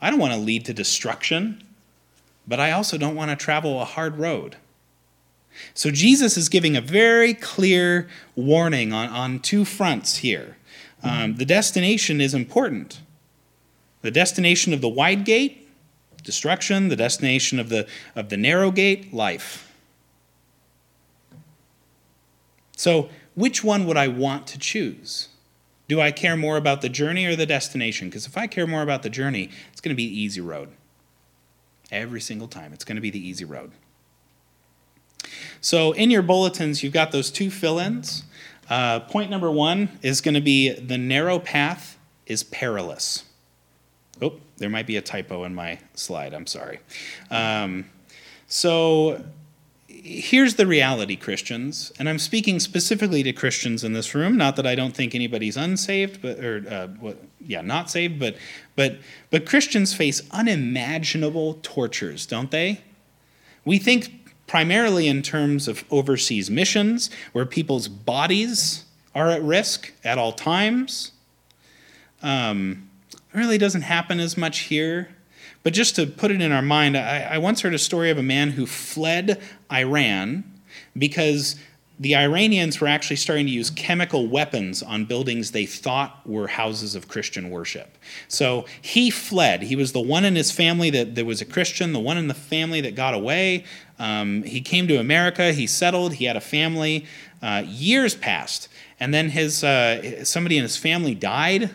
I 0.00 0.10
don't 0.10 0.18
want 0.18 0.32
to 0.32 0.38
lead 0.38 0.64
to 0.66 0.74
destruction, 0.74 1.62
but 2.52 2.60
I 2.60 2.70
also 2.70 2.98
don't 2.98 3.14
want 3.14 3.30
to 3.30 3.34
travel 3.42 3.80
a 3.80 3.86
hard 3.86 4.18
road. 4.18 4.56
So 5.72 5.90
Jesus 5.90 6.36
is 6.36 6.50
giving 6.50 6.76
a 6.76 6.82
very 6.82 7.32
clear 7.32 8.10
warning 8.36 8.92
on, 8.92 9.08
on 9.08 9.38
two 9.38 9.64
fronts 9.64 10.18
here. 10.18 10.58
Um, 11.02 11.36
the 11.36 11.46
destination 11.46 12.20
is 12.20 12.34
important. 12.34 13.00
The 14.02 14.10
destination 14.10 14.74
of 14.74 14.82
the 14.82 14.88
wide 14.90 15.24
gate, 15.24 15.66
destruction, 16.22 16.88
the 16.88 16.96
destination 16.96 17.58
of 17.58 17.70
the, 17.70 17.88
of 18.14 18.28
the 18.28 18.36
narrow 18.36 18.70
gate, 18.70 19.14
life. 19.14 19.72
So, 22.76 23.08
which 23.34 23.64
one 23.64 23.86
would 23.86 23.96
I 23.96 24.08
want 24.08 24.46
to 24.48 24.58
choose? 24.58 25.28
Do 25.88 26.02
I 26.02 26.12
care 26.12 26.36
more 26.36 26.58
about 26.58 26.82
the 26.82 26.90
journey 26.90 27.24
or 27.24 27.34
the 27.34 27.46
destination? 27.46 28.10
Because 28.10 28.26
if 28.26 28.36
I 28.36 28.46
care 28.46 28.66
more 28.66 28.82
about 28.82 29.02
the 29.02 29.08
journey, 29.08 29.48
it's 29.72 29.80
going 29.80 29.96
to 29.96 29.96
be 29.96 30.06
the 30.06 30.20
easy 30.20 30.42
road. 30.42 30.68
Every 31.92 32.20
single 32.20 32.48
time, 32.48 32.72
it's 32.72 32.84
going 32.84 32.96
to 32.96 33.02
be 33.02 33.10
the 33.10 33.24
easy 33.24 33.44
road. 33.44 33.70
So, 35.60 35.92
in 35.92 36.10
your 36.10 36.22
bulletins, 36.22 36.82
you've 36.82 36.92
got 36.92 37.12
those 37.12 37.30
two 37.30 37.50
fill 37.50 37.78
ins. 37.78 38.24
Uh, 38.68 39.00
point 39.00 39.30
number 39.30 39.50
one 39.50 39.98
is 40.02 40.20
going 40.20 40.34
to 40.34 40.40
be 40.40 40.72
the 40.72 40.98
narrow 40.98 41.38
path 41.38 41.98
is 42.26 42.42
perilous. 42.42 43.24
Oh, 44.20 44.40
there 44.56 44.70
might 44.70 44.86
be 44.86 44.96
a 44.96 45.02
typo 45.02 45.44
in 45.44 45.54
my 45.54 45.78
slide. 45.94 46.32
I'm 46.32 46.46
sorry. 46.46 46.80
Um, 47.30 47.84
so, 48.48 49.22
here's 50.02 50.54
the 50.56 50.66
reality, 50.66 51.16
Christians, 51.16 51.92
and 51.98 52.08
I'm 52.08 52.18
speaking 52.18 52.58
specifically 52.58 53.22
to 53.22 53.32
Christians 53.32 53.84
in 53.84 53.92
this 53.92 54.14
room. 54.14 54.36
Not 54.36 54.56
that 54.56 54.66
I 54.66 54.74
don't 54.74 54.94
think 54.94 55.14
anybody's 55.14 55.56
unsaved, 55.56 56.20
but 56.20 56.42
or 56.44 56.64
uh, 56.68 56.88
what, 56.98 57.22
yeah, 57.40 57.60
not 57.60 57.90
saved, 57.90 58.18
but 58.18 58.36
but 58.76 58.98
but 59.30 59.46
Christians 59.46 59.94
face 59.94 60.22
unimaginable 60.30 61.58
tortures, 61.62 62.26
don't 62.26 62.50
they? 62.50 62.80
We 63.64 63.78
think 63.78 64.34
primarily 64.46 65.08
in 65.08 65.22
terms 65.22 65.68
of 65.68 65.84
overseas 65.90 66.50
missions, 66.50 67.10
where 67.32 67.46
people's 67.46 67.88
bodies 67.88 68.84
are 69.14 69.30
at 69.30 69.42
risk 69.42 69.92
at 70.04 70.18
all 70.18 70.32
times. 70.32 71.12
Um, 72.22 72.90
it 73.12 73.20
really 73.32 73.58
doesn't 73.58 73.82
happen 73.82 74.20
as 74.20 74.36
much 74.36 74.60
here. 74.60 75.08
But 75.62 75.72
just 75.74 75.96
to 75.96 76.06
put 76.06 76.30
it 76.30 76.40
in 76.40 76.50
our 76.50 76.62
mind, 76.62 76.96
I, 76.96 77.20
I 77.22 77.38
once 77.38 77.60
heard 77.60 77.74
a 77.74 77.78
story 77.78 78.10
of 78.10 78.18
a 78.18 78.22
man 78.22 78.50
who 78.50 78.66
fled 78.66 79.40
Iran 79.70 80.44
because 80.96 81.56
the 82.02 82.16
Iranians 82.16 82.80
were 82.80 82.88
actually 82.88 83.14
starting 83.14 83.46
to 83.46 83.52
use 83.52 83.70
chemical 83.70 84.26
weapons 84.26 84.82
on 84.82 85.04
buildings 85.04 85.52
they 85.52 85.66
thought 85.66 86.20
were 86.26 86.48
houses 86.48 86.96
of 86.96 87.06
Christian 87.06 87.48
worship. 87.48 87.96
So 88.26 88.66
he 88.80 89.08
fled. 89.08 89.62
He 89.62 89.76
was 89.76 89.92
the 89.92 90.00
one 90.00 90.24
in 90.24 90.34
his 90.34 90.50
family 90.50 90.90
that, 90.90 91.14
that 91.14 91.24
was 91.24 91.40
a 91.40 91.44
Christian, 91.44 91.92
the 91.92 92.00
one 92.00 92.18
in 92.18 92.26
the 92.26 92.34
family 92.34 92.80
that 92.80 92.96
got 92.96 93.14
away. 93.14 93.64
Um, 94.00 94.42
he 94.42 94.60
came 94.60 94.88
to 94.88 94.98
America, 94.98 95.52
he 95.52 95.68
settled, 95.68 96.14
he 96.14 96.24
had 96.24 96.36
a 96.36 96.40
family. 96.40 97.06
Uh, 97.40 97.62
years 97.66 98.14
passed, 98.14 98.68
and 99.00 99.12
then 99.12 99.30
his, 99.30 99.64
uh, 99.64 100.24
somebody 100.24 100.56
in 100.56 100.62
his 100.62 100.76
family 100.76 101.12
died 101.12 101.70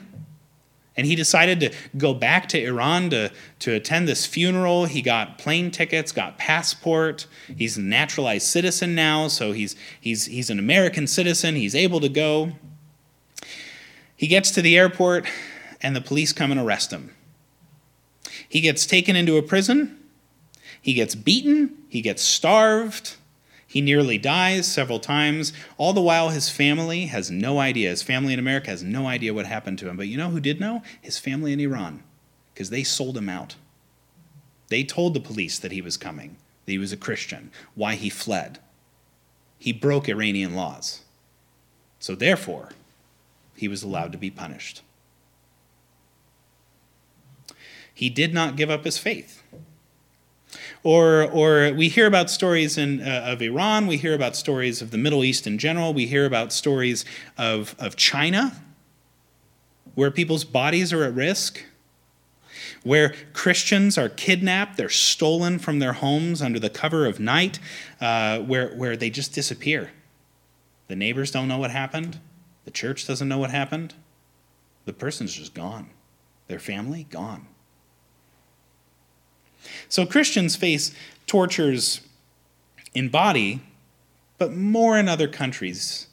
and 0.98 1.06
he 1.06 1.16
decided 1.16 1.60
to 1.60 1.72
go 1.96 2.14
back 2.14 2.50
to 2.50 2.62
Iran 2.62 3.12
to, 3.12 3.32
to 3.60 3.74
attend 3.74 4.08
this 4.08 4.26
funeral. 4.26 4.86
He 4.86 5.04
got 5.04 5.38
plane 5.38 5.70
tickets, 5.70 6.12
got 6.12 6.40
passport. 6.40 7.28
He's 7.56 7.78
a 7.78 7.82
naturalized 7.82 8.48
citizen 8.48 8.96
now, 8.96 9.28
so 9.28 9.52
he's, 9.52 9.76
he's, 10.02 10.26
he's 10.26 10.50
an 10.50 10.58
American 10.58 11.06
citizen. 11.06 11.56
He's 11.56 11.76
able 11.76 12.00
to 12.00 12.10
go. 12.10 12.54
He 14.16 14.26
gets 14.28 14.50
to 14.52 14.64
the 14.64 14.76
airport, 14.76 15.28
and 15.82 15.96
the 15.96 16.02
police 16.02 16.34
come 16.34 16.52
and 16.52 16.60
arrest 16.60 16.92
him. 16.92 17.12
He 18.50 18.60
gets 18.60 18.88
taken 18.88 19.16
into 19.16 19.38
a 19.38 19.44
prison. 19.44 20.00
He 20.82 20.96
gets 20.96 21.14
beaten. 21.14 21.78
He 21.90 22.02
gets 22.02 22.24
starved. 22.24 23.18
He 23.68 23.82
nearly 23.82 24.18
dies 24.18 24.66
several 24.66 25.00
times. 25.00 25.52
All 25.78 25.92
the 25.92 26.02
while, 26.02 26.30
his 26.30 26.50
family 26.50 27.08
has 27.08 27.30
no 27.30 27.60
idea. 27.60 27.90
His 27.90 28.02
family 28.02 28.32
in 28.32 28.40
America 28.40 28.70
has 28.70 28.82
no 28.82 29.08
idea 29.08 29.34
what 29.34 29.46
happened 29.46 29.78
to 29.80 29.90
him. 29.90 29.98
But 29.98 30.08
you 30.08 30.16
know 30.16 30.30
who 30.30 30.40
did 30.40 30.62
know? 30.62 30.82
His 31.02 31.20
family 31.20 31.52
in 31.52 31.60
Iran, 31.60 32.04
because 32.54 32.70
they 32.70 32.84
sold 32.84 33.18
him 33.18 33.28
out. 33.28 33.56
They 34.70 34.84
told 34.84 35.14
the 35.14 35.20
police 35.20 35.60
that 35.60 35.74
he 35.74 35.82
was 35.82 35.98
coming, 35.98 36.38
that 36.66 36.72
he 36.72 36.78
was 36.78 36.94
a 36.94 36.98
Christian, 36.98 37.52
why 37.76 37.96
he 37.96 38.10
fled. 38.10 38.60
He 39.60 39.74
broke 39.74 40.08
Iranian 40.08 40.56
laws. 40.56 41.02
So 42.00 42.16
therefore, 42.16 42.70
he 43.56 43.68
was 43.68 43.84
allowed 43.84 44.14
to 44.14 44.18
be 44.18 44.30
punished. 44.30 44.82
He 47.94 48.10
did 48.10 48.34
not 48.34 48.56
give 48.56 48.70
up 48.70 48.86
his 48.86 48.98
faith. 48.98 49.44
Or, 50.84 51.24
or 51.24 51.74
we 51.74 51.90
hear 51.90 52.08
about 52.08 52.30
stories 52.30 52.78
in, 52.78 53.02
uh, 53.02 53.26
of 53.26 53.42
Iran, 53.42 53.88
we 53.88 53.98
hear 53.98 54.14
about 54.14 54.36
stories 54.36 54.82
of 54.82 54.92
the 54.92 54.98
Middle 54.98 55.24
East 55.24 55.46
in 55.46 55.58
general, 55.58 55.94
we 55.94 56.08
hear 56.08 56.26
about 56.26 56.54
stories 56.54 57.04
of, 57.38 57.76
of 57.80 57.96
China, 57.96 58.56
where 59.96 60.12
people's 60.12 60.46
bodies 60.46 60.94
are 60.94 61.04
at 61.04 61.14
risk, 61.14 61.64
where 62.84 63.14
Christians 63.34 63.98
are 63.98 64.10
kidnapped, 64.10 64.78
they're 64.78 64.90
stolen 64.90 65.60
from 65.60 65.80
their 65.80 65.94
homes 65.94 66.42
under 66.42 66.60
the 66.60 66.70
cover 66.70 67.06
of 67.06 67.20
night, 67.20 67.60
uh, 68.00 68.40
where, 68.40 68.70
where 68.76 68.96
they 68.96 69.10
just 69.10 69.34
disappear. 69.34 69.92
The 70.88 70.96
neighbors 70.96 71.32
don't 71.32 71.48
know 71.48 71.58
what 71.58 71.72
happened, 71.72 72.20
the 72.64 72.72
church 72.72 73.06
doesn't 73.06 73.28
know 73.28 73.40
what 73.40 73.52
happened, 73.52 73.96
the 74.86 74.94
person's 74.94 75.34
just 75.34 75.54
gone. 75.54 75.90
Their 76.48 76.60
family, 76.60 77.06
gone. 77.10 77.48
So 79.90 80.06
Christians 80.06 80.56
face 80.56 80.94
tortures 81.26 82.02
in 82.94 83.10
body, 83.10 83.62
but 84.38 84.54
more 84.54 84.98
in 84.98 85.08
other 85.08 85.28
countries. 85.28 86.08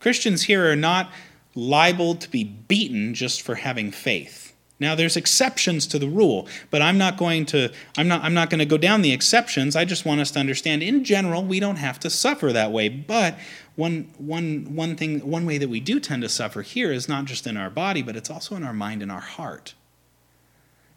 Christians 0.00 0.44
here 0.44 0.70
are 0.70 0.76
not 0.76 1.10
liable 1.54 2.14
to 2.16 2.30
be 2.30 2.44
beaten 2.44 3.14
just 3.14 3.42
for 3.42 3.56
having 3.56 3.90
faith. 3.90 4.54
Now 4.80 4.94
there's 4.94 5.16
exceptions 5.16 5.86
to 5.88 5.98
the 5.98 6.08
rule, 6.08 6.48
but 6.70 6.82
I'm 6.82 6.98
not 6.98 7.16
going 7.16 7.46
to 7.46 7.70
I'm 7.96 8.08
not 8.08 8.22
I'm 8.22 8.34
not 8.34 8.50
going 8.50 8.58
to 8.58 8.66
go 8.66 8.76
down 8.76 9.02
the 9.02 9.12
exceptions. 9.12 9.76
I 9.76 9.84
just 9.84 10.04
want 10.04 10.20
us 10.20 10.32
to 10.32 10.40
understand 10.40 10.82
in 10.82 11.04
general 11.04 11.44
we 11.44 11.60
don't 11.60 11.76
have 11.76 12.00
to 12.00 12.10
suffer 12.10 12.52
that 12.52 12.72
way. 12.72 12.88
But 12.88 13.38
one 13.76 14.10
one 14.18 14.74
one 14.74 14.96
thing 14.96 15.20
one 15.20 15.46
way 15.46 15.58
that 15.58 15.68
we 15.68 15.80
do 15.80 16.00
tend 16.00 16.22
to 16.22 16.28
suffer 16.28 16.62
here 16.62 16.92
is 16.92 17.08
not 17.08 17.24
just 17.26 17.46
in 17.46 17.56
our 17.56 17.70
body, 17.70 18.02
but 18.02 18.16
it's 18.16 18.30
also 18.30 18.56
in 18.56 18.64
our 18.64 18.72
mind 18.72 19.00
and 19.00 19.12
our 19.12 19.20
heart. 19.20 19.74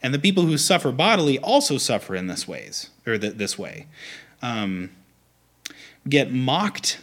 And 0.02 0.14
the 0.14 0.20
people 0.20 0.44
who 0.46 0.58
suffer 0.58 0.92
bodily 0.92 1.40
also 1.40 1.78
suffer 1.78 2.16
in 2.16 2.28
this 2.28 2.48
ways 2.48 2.90
or 3.06 3.18
th- 3.18 3.34
this 3.34 3.58
way. 3.58 3.88
Um, 4.42 4.92
get 6.08 6.32
mocked. 6.32 7.00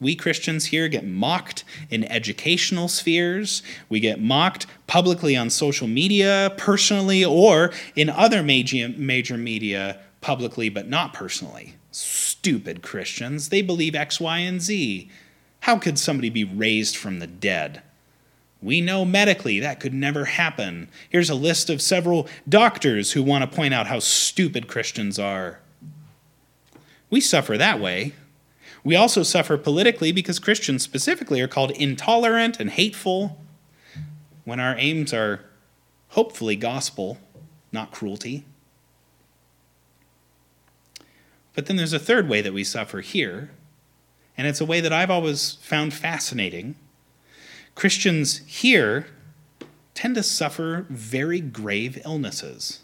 We 0.00 0.16
Christians 0.16 0.66
here 0.66 0.88
get 0.88 1.06
mocked 1.06 1.64
in 1.90 2.04
educational 2.04 2.88
spheres. 2.88 3.62
We 3.88 4.00
get 4.00 4.20
mocked 4.20 4.66
publicly 4.86 5.36
on 5.36 5.50
social 5.50 5.86
media, 5.86 6.52
personally, 6.56 7.24
or 7.24 7.70
in 7.94 8.10
other 8.10 8.42
major, 8.42 8.88
major 8.88 9.36
media, 9.36 10.00
publicly 10.20 10.68
but 10.68 10.88
not 10.88 11.12
personally. 11.14 11.74
Stupid 11.92 12.82
Christians. 12.82 13.50
They 13.50 13.62
believe 13.62 13.94
X, 13.94 14.18
Y, 14.18 14.38
and 14.38 14.60
Z. 14.60 15.10
How 15.60 15.76
could 15.78 15.98
somebody 15.98 16.30
be 16.30 16.42
raised 16.42 16.96
from 16.96 17.20
the 17.20 17.28
dead? 17.28 17.82
We 18.62 18.80
know 18.80 19.04
medically 19.04 19.58
that 19.60 19.80
could 19.80 19.92
never 19.92 20.24
happen. 20.24 20.88
Here's 21.10 21.30
a 21.30 21.34
list 21.34 21.68
of 21.68 21.82
several 21.82 22.28
doctors 22.48 23.12
who 23.12 23.22
want 23.22 23.42
to 23.42 23.56
point 23.56 23.74
out 23.74 23.88
how 23.88 23.98
stupid 23.98 24.68
Christians 24.68 25.18
are. 25.18 25.58
We 27.10 27.20
suffer 27.20 27.58
that 27.58 27.80
way. 27.80 28.12
We 28.84 28.96
also 28.96 29.22
suffer 29.22 29.58
politically 29.58 30.12
because 30.12 30.38
Christians 30.38 30.82
specifically 30.82 31.40
are 31.40 31.48
called 31.48 31.72
intolerant 31.72 32.60
and 32.60 32.70
hateful 32.70 33.38
when 34.44 34.60
our 34.60 34.76
aims 34.78 35.12
are 35.12 35.40
hopefully 36.08 36.56
gospel, 36.56 37.18
not 37.72 37.90
cruelty. 37.90 38.44
But 41.54 41.66
then 41.66 41.76
there's 41.76 41.92
a 41.92 41.98
third 41.98 42.28
way 42.28 42.40
that 42.40 42.54
we 42.54 42.64
suffer 42.64 43.00
here, 43.00 43.50
and 44.38 44.46
it's 44.46 44.60
a 44.60 44.64
way 44.64 44.80
that 44.80 44.92
I've 44.92 45.10
always 45.10 45.56
found 45.62 45.92
fascinating. 45.92 46.76
Christians 47.74 48.38
here 48.46 49.06
tend 49.94 50.14
to 50.14 50.22
suffer 50.22 50.86
very 50.88 51.40
grave 51.40 52.00
illnesses. 52.04 52.80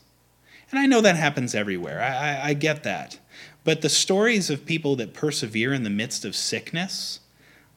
And 0.71 0.79
I 0.79 0.87
know 0.87 1.01
that 1.01 1.17
happens 1.17 1.55
everywhere. 1.55 2.03
I, 2.03 2.15
I, 2.15 2.49
I, 2.49 2.55
get 2.55 2.83
that. 2.83 3.19
But 3.65 3.81
the 3.81 3.89
stories 3.89 4.51
of 4.51 4.67
people 4.67 4.97
that 4.97 5.15
persevere 5.15 5.73
in 5.73 5.83
the 5.83 5.91
midst 5.91 6.25
of 6.25 6.37
sickness 6.37 7.21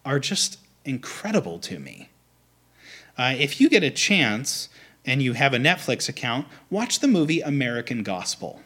are 0.06 0.20
just 0.20 0.60
incredible 0.84 1.60
to 1.60 1.80
me. 1.80 2.10
Uh, 3.18 3.36
if 3.38 3.62
you 3.62 3.70
get 3.70 3.84
a 3.84 3.92
chance 3.92 4.70
and 5.06 5.22
you 5.22 5.34
have 5.34 5.54
a 5.54 5.58
Netflix 5.58 6.10
account, 6.10 6.48
watch 6.70 7.00
the 7.00 7.08
movie 7.08 7.42
American 7.42 8.04
Gospel. 8.04 8.62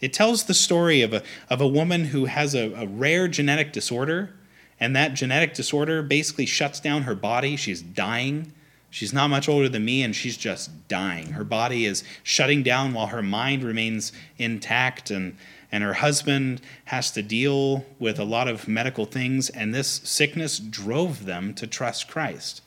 It 0.00 0.12
tells 0.12 0.44
the 0.44 0.54
story 0.54 1.02
of 1.02 1.12
a, 1.12 1.22
of 1.50 1.60
a 1.60 1.66
woman 1.66 2.06
who 2.06 2.26
has 2.26 2.54
a, 2.54 2.72
a 2.74 2.86
rare 2.86 3.28
genetic 3.28 3.72
disorder, 3.72 4.34
and 4.80 4.94
that 4.94 5.14
genetic 5.14 5.54
disorder 5.54 6.02
basically 6.02 6.46
shuts 6.46 6.80
down 6.80 7.02
her 7.02 7.14
body. 7.14 7.56
She's 7.56 7.82
dying. 7.82 8.52
She's 8.90 9.12
not 9.12 9.28
much 9.28 9.48
older 9.48 9.68
than 9.68 9.84
me, 9.84 10.02
and 10.02 10.16
she's 10.16 10.36
just 10.36 10.88
dying. 10.88 11.32
Her 11.32 11.44
body 11.44 11.84
is 11.84 12.04
shutting 12.22 12.62
down 12.62 12.94
while 12.94 13.08
her 13.08 13.22
mind 13.22 13.62
remains 13.62 14.12
intact, 14.38 15.10
and, 15.10 15.36
and 15.70 15.84
her 15.84 15.94
husband 15.94 16.62
has 16.86 17.10
to 17.10 17.22
deal 17.22 17.84
with 17.98 18.18
a 18.18 18.24
lot 18.24 18.48
of 18.48 18.66
medical 18.66 19.04
things, 19.04 19.50
and 19.50 19.74
this 19.74 19.88
sickness 20.04 20.58
drove 20.58 21.26
them 21.26 21.52
to 21.54 21.66
trust 21.66 22.08
Christ. 22.08 22.62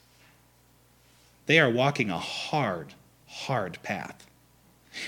They 1.47 1.59
are 1.59 1.71
walking 1.71 2.11
a 2.11 2.19
hard, 2.19 2.93
hard 3.27 3.79
path. 3.81 4.27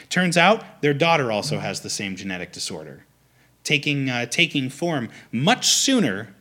Turns 0.10 0.38
out 0.38 0.82
their 0.82 0.94
daughter 0.94 1.32
also 1.32 1.60
has 1.60 1.82
the 1.82 1.90
same 1.90 2.16
genetic 2.16 2.52
disorder, 2.52 3.06
taking, 3.64 4.10
uh, 4.10 4.26
taking 4.26 4.70
form 4.70 5.10
much 5.32 5.68
sooner 5.68 6.34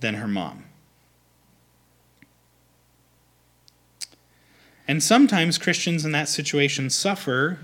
than 0.00 0.14
her 0.14 0.28
mom. 0.28 0.64
And 4.88 5.02
sometimes 5.02 5.56
Christians 5.56 6.04
in 6.04 6.12
that 6.12 6.28
situation 6.28 6.90
suffer 6.90 7.60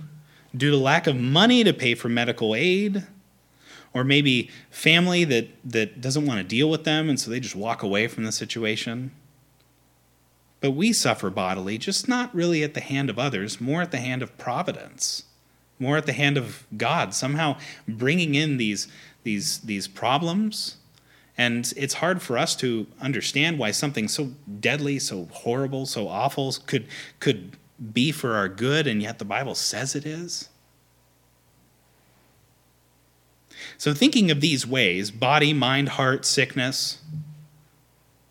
due 0.57 0.71
to 0.71 0.77
lack 0.77 1.07
of 1.07 1.17
money 1.17 1.65
to 1.65 1.73
pay 1.73 1.95
for 1.95 2.09
medical 2.09 2.55
aid, 2.55 3.05
or 3.93 4.05
maybe 4.05 4.51
family 4.71 5.25
that, 5.25 5.49
that 5.65 6.01
doesn't 6.01 6.27
want 6.27 6.39
to 6.39 6.45
deal 6.45 6.71
with 6.71 6.85
them, 6.85 7.09
and 7.09 7.19
so 7.19 7.31
they 7.31 7.41
just 7.41 7.57
walk 7.57 7.83
away 7.83 8.07
from 8.07 8.25
the 8.25 8.33
situation. 8.33 9.11
But 10.61 10.73
we 10.73 10.93
suffer 10.93 11.31
bodily, 11.31 11.79
just 11.79 12.09
not 12.09 12.35
really 12.35 12.63
at 12.63 12.75
the 12.75 12.81
hand 12.81 13.11
of 13.11 13.19
others, 13.19 13.61
more 13.61 13.83
at 13.83 13.91
the 13.91 13.99
hand 13.99 14.23
of 14.23 14.37
providence, 14.39 15.25
more 15.79 15.97
at 15.97 16.07
the 16.07 16.13
hand 16.13 16.37
of 16.37 16.67
God, 16.77 17.15
somehow 17.15 17.57
bringing 17.89 18.35
in 18.35 18.57
these, 18.57 18.87
these, 19.25 19.59
these 19.61 19.89
problems. 19.89 20.77
And 21.39 21.73
it's 21.77 21.95
hard 21.95 22.23
for 22.23 22.39
us 22.39 22.57
to 22.57 22.87
understand 23.01 23.59
why 23.59 23.71
something 23.71 24.09
so 24.09 24.33
deadly, 24.61 24.99
so 24.99 25.29
horrible, 25.33 25.85
so 25.85 26.09
awful 26.09 26.55
could, 26.67 26.87
could 27.21 27.57
be 27.93 28.11
for 28.11 28.35
our 28.35 28.49
good, 28.49 28.87
and 28.87 29.03
yet 29.03 29.19
the 29.19 29.25
Bible 29.25 29.55
says 29.55 29.95
it 29.95 30.07
is. 30.07 30.49
So, 33.79 33.93
thinking 33.93 34.31
of 34.31 34.41
these 34.41 34.67
ways 34.67 35.11
body, 35.11 35.53
mind, 35.53 35.91
heart, 35.91 36.25
sickness 36.25 36.99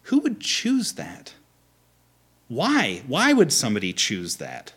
who 0.06 0.20
would 0.20 0.40
choose 0.40 0.94
that? 0.94 1.34
Why? 2.48 3.02
Why 3.08 3.34
would 3.34 3.52
somebody 3.52 3.92
choose 3.92 4.36
that? 4.36 4.74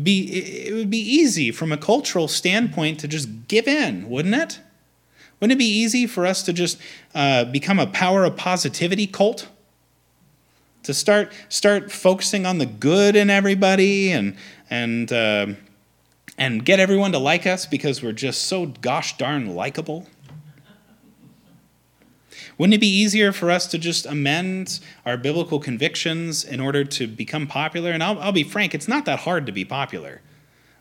Be, 0.00 0.66
it 0.66 0.72
would 0.72 0.90
be 0.90 0.98
easy 0.98 1.50
from 1.50 1.70
a 1.70 1.76
cultural 1.76 2.28
standpoint 2.28 2.98
to 3.00 3.08
just 3.08 3.46
give 3.46 3.68
in, 3.68 4.08
wouldn't 4.08 4.34
it? 4.34 4.60
Wouldn't 5.44 5.58
it 5.58 5.62
be 5.62 5.70
easy 5.70 6.06
for 6.06 6.24
us 6.24 6.42
to 6.44 6.54
just 6.54 6.78
uh, 7.14 7.44
become 7.44 7.78
a 7.78 7.86
power 7.86 8.24
of 8.24 8.34
positivity 8.34 9.06
cult? 9.06 9.46
To 10.84 10.94
start 10.94 11.34
start 11.50 11.92
focusing 11.92 12.46
on 12.46 12.56
the 12.56 12.64
good 12.64 13.14
in 13.14 13.28
everybody 13.28 14.10
and 14.10 14.38
and 14.70 15.12
uh, 15.12 15.48
and 16.38 16.64
get 16.64 16.80
everyone 16.80 17.12
to 17.12 17.18
like 17.18 17.46
us 17.46 17.66
because 17.66 18.02
we're 18.02 18.12
just 18.12 18.44
so 18.44 18.64
gosh 18.80 19.18
darn 19.18 19.54
likable. 19.54 20.06
Wouldn't 22.56 22.72
it 22.72 22.80
be 22.80 22.88
easier 22.88 23.30
for 23.30 23.50
us 23.50 23.66
to 23.66 23.76
just 23.76 24.06
amend 24.06 24.80
our 25.04 25.18
biblical 25.18 25.60
convictions 25.60 26.42
in 26.42 26.58
order 26.58 26.84
to 26.84 27.06
become 27.06 27.46
popular? 27.46 27.90
And 27.90 28.02
I'll, 28.02 28.18
I'll 28.18 28.32
be 28.32 28.44
frank, 28.44 28.74
it's 28.74 28.88
not 28.88 29.04
that 29.04 29.18
hard 29.18 29.44
to 29.44 29.52
be 29.52 29.66
popular. 29.66 30.22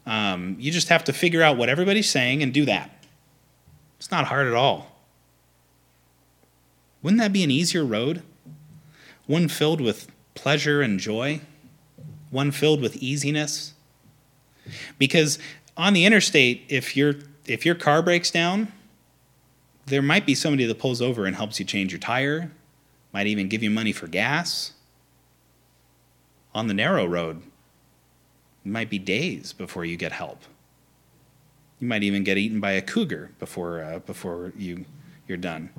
Um, 0.06 0.56
you 0.58 0.72
just 0.72 0.88
have 0.88 1.04
to 1.04 1.12
figure 1.12 1.44
out 1.44 1.58
what 1.58 1.68
everybody's 1.68 2.10
saying 2.10 2.42
and 2.42 2.54
do 2.54 2.64
that. 2.64 3.03
It's 4.04 4.12
not 4.12 4.26
hard 4.26 4.48
at 4.48 4.54
all. 4.54 4.92
Wouldn't 7.02 7.22
that 7.22 7.32
be 7.32 7.42
an 7.42 7.50
easier 7.50 7.86
road? 7.86 8.22
One 9.28 9.48
filled 9.48 9.80
with 9.80 10.12
pleasure 10.36 10.82
and 10.82 11.00
joy, 11.00 11.40
one 12.30 12.52
filled 12.52 12.82
with 12.82 12.98
easiness. 12.98 13.74
Because 15.00 15.40
on 15.78 15.94
the 15.94 16.04
interstate, 16.04 16.66
if 16.68 16.98
your 16.98 17.14
if 17.46 17.66
your 17.66 17.76
car 17.76 18.02
breaks 18.02 18.30
down, 18.30 18.74
there 19.86 20.02
might 20.02 20.26
be 20.26 20.36
somebody 20.36 20.66
that 20.66 20.80
pulls 20.80 21.02
over 21.02 21.26
and 21.26 21.38
helps 21.38 21.58
you 21.58 21.66
change 21.66 21.94
your 21.94 22.00
tire, 22.00 22.52
might 23.14 23.28
even 23.28 23.48
give 23.48 23.64
you 23.64 23.70
money 23.70 23.94
for 23.94 24.08
gas. 24.08 24.74
On 26.54 26.68
the 26.68 26.74
narrow 26.74 27.06
road, 27.06 27.42
it 28.66 28.70
might 28.70 28.90
be 28.90 29.00
days 29.00 29.54
before 29.54 29.86
you 29.86 29.96
get 29.96 30.12
help. 30.12 30.44
You 31.84 31.90
might 31.90 32.04
even 32.04 32.24
get 32.24 32.38
eaten 32.38 32.62
by 32.62 32.72
a 32.72 32.82
cougar 32.82 33.32
before, 33.40 33.84
uh, 33.84 34.00
before 34.00 34.54
you, 34.58 34.86
you're 35.28 35.38
done. 35.38 35.70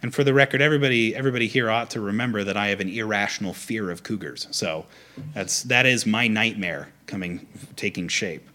And 0.00 0.14
for 0.14 0.24
the 0.24 0.32
record, 0.32 0.62
everybody, 0.62 1.14
everybody 1.14 1.46
here 1.46 1.68
ought 1.68 1.90
to 1.90 2.00
remember 2.00 2.42
that 2.42 2.56
I 2.56 2.68
have 2.68 2.80
an 2.80 2.88
irrational 2.88 3.52
fear 3.52 3.90
of 3.90 4.02
cougars. 4.02 4.48
So 4.50 4.86
that's, 5.34 5.62
that 5.64 5.84
is 5.84 6.06
my 6.06 6.26
nightmare 6.26 6.88
coming, 7.06 7.46
taking 7.76 8.08
shape. 8.08 8.48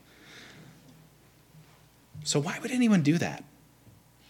So 2.23 2.39
why 2.39 2.57
would 2.63 2.71
anyone 2.71 3.03
do 3.03 3.19
that? 3.19 3.43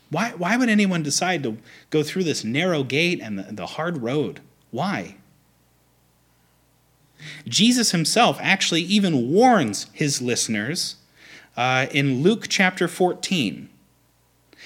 Why, 0.09 0.33
why 0.35 0.57
would 0.57 0.67
anyone 0.67 1.03
decide 1.03 1.43
to 1.43 1.57
go 1.89 2.03
through 2.03 2.25
this 2.25 2.43
narrow 2.43 2.83
gate 2.83 3.21
and 3.23 3.39
the, 3.39 3.43
the 3.43 3.65
hard 3.65 3.99
road? 4.01 4.41
Why? 4.71 5.15
Jesus 7.47 7.91
himself 7.91 8.37
actually 8.41 8.81
even 8.81 9.31
warns 9.31 9.87
his 9.93 10.21
listeners 10.21 10.97
uh, 11.57 11.87
in 11.91 12.21
Luke 12.21 12.45
chapter 12.49 12.87
14. 12.87 13.69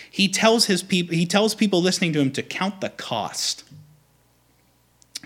He 0.10 0.28
tells, 0.28 0.66
his 0.66 0.84
peop- 0.84 1.12
he 1.12 1.26
tells 1.26 1.56
people 1.56 1.82
listening 1.82 2.14
to 2.14 2.20
him 2.22 2.32
to 2.32 2.44
count 2.44 2.82
the 2.82 2.90
cost. 2.90 3.64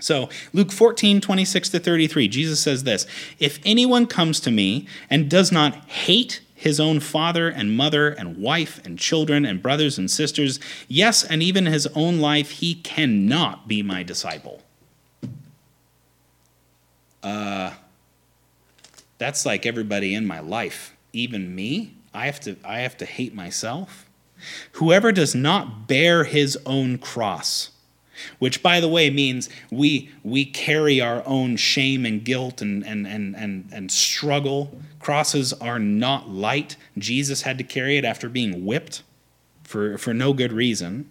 So, 0.00 0.28
Luke 0.52 0.72
14, 0.72 1.20
26 1.20 1.68
to 1.70 1.78
33, 1.78 2.28
Jesus 2.28 2.60
says 2.60 2.84
this 2.84 3.06
If 3.38 3.60
anyone 3.64 4.06
comes 4.06 4.40
to 4.40 4.50
me 4.50 4.86
and 5.08 5.30
does 5.30 5.52
not 5.52 5.74
hate 5.88 6.40
his 6.54 6.78
own 6.78 7.00
father 7.00 7.48
and 7.48 7.76
mother 7.76 8.08
and 8.08 8.36
wife 8.36 8.84
and 8.84 8.98
children 8.98 9.44
and 9.44 9.62
brothers 9.62 9.98
and 9.98 10.10
sisters, 10.10 10.60
yes, 10.88 11.24
and 11.24 11.42
even 11.42 11.66
his 11.66 11.86
own 11.94 12.18
life, 12.18 12.50
he 12.50 12.74
cannot 12.74 13.68
be 13.68 13.82
my 13.82 14.02
disciple. 14.02 14.62
Uh, 17.22 17.72
that's 19.18 19.44
like 19.44 19.66
everybody 19.66 20.14
in 20.14 20.26
my 20.26 20.40
life, 20.40 20.96
even 21.12 21.54
me. 21.54 21.96
I 22.12 22.26
have 22.26 22.40
to, 22.40 22.56
I 22.64 22.80
have 22.80 22.96
to 22.98 23.04
hate 23.04 23.34
myself. 23.34 24.08
Whoever 24.72 25.12
does 25.12 25.34
not 25.34 25.86
bear 25.86 26.24
his 26.24 26.58
own 26.64 26.98
cross, 26.98 27.70
which 28.38 28.62
by 28.62 28.80
the 28.80 28.88
way 28.88 29.10
means 29.10 29.48
we 29.70 30.10
we 30.22 30.44
carry 30.44 31.00
our 31.00 31.22
own 31.26 31.56
shame 31.56 32.04
and 32.06 32.24
guilt 32.24 32.60
and 32.62 32.84
and 32.84 33.06
and 33.06 33.36
and, 33.36 33.68
and 33.72 33.90
struggle 33.90 34.78
crosses 34.98 35.52
are 35.54 35.78
not 35.78 36.28
light 36.28 36.76
jesus 36.98 37.42
had 37.42 37.56
to 37.56 37.64
carry 37.64 37.96
it 37.96 38.04
after 38.04 38.28
being 38.28 38.64
whipped 38.66 39.02
for 39.62 39.96
for 39.96 40.12
no 40.12 40.32
good 40.32 40.52
reason 40.52 41.10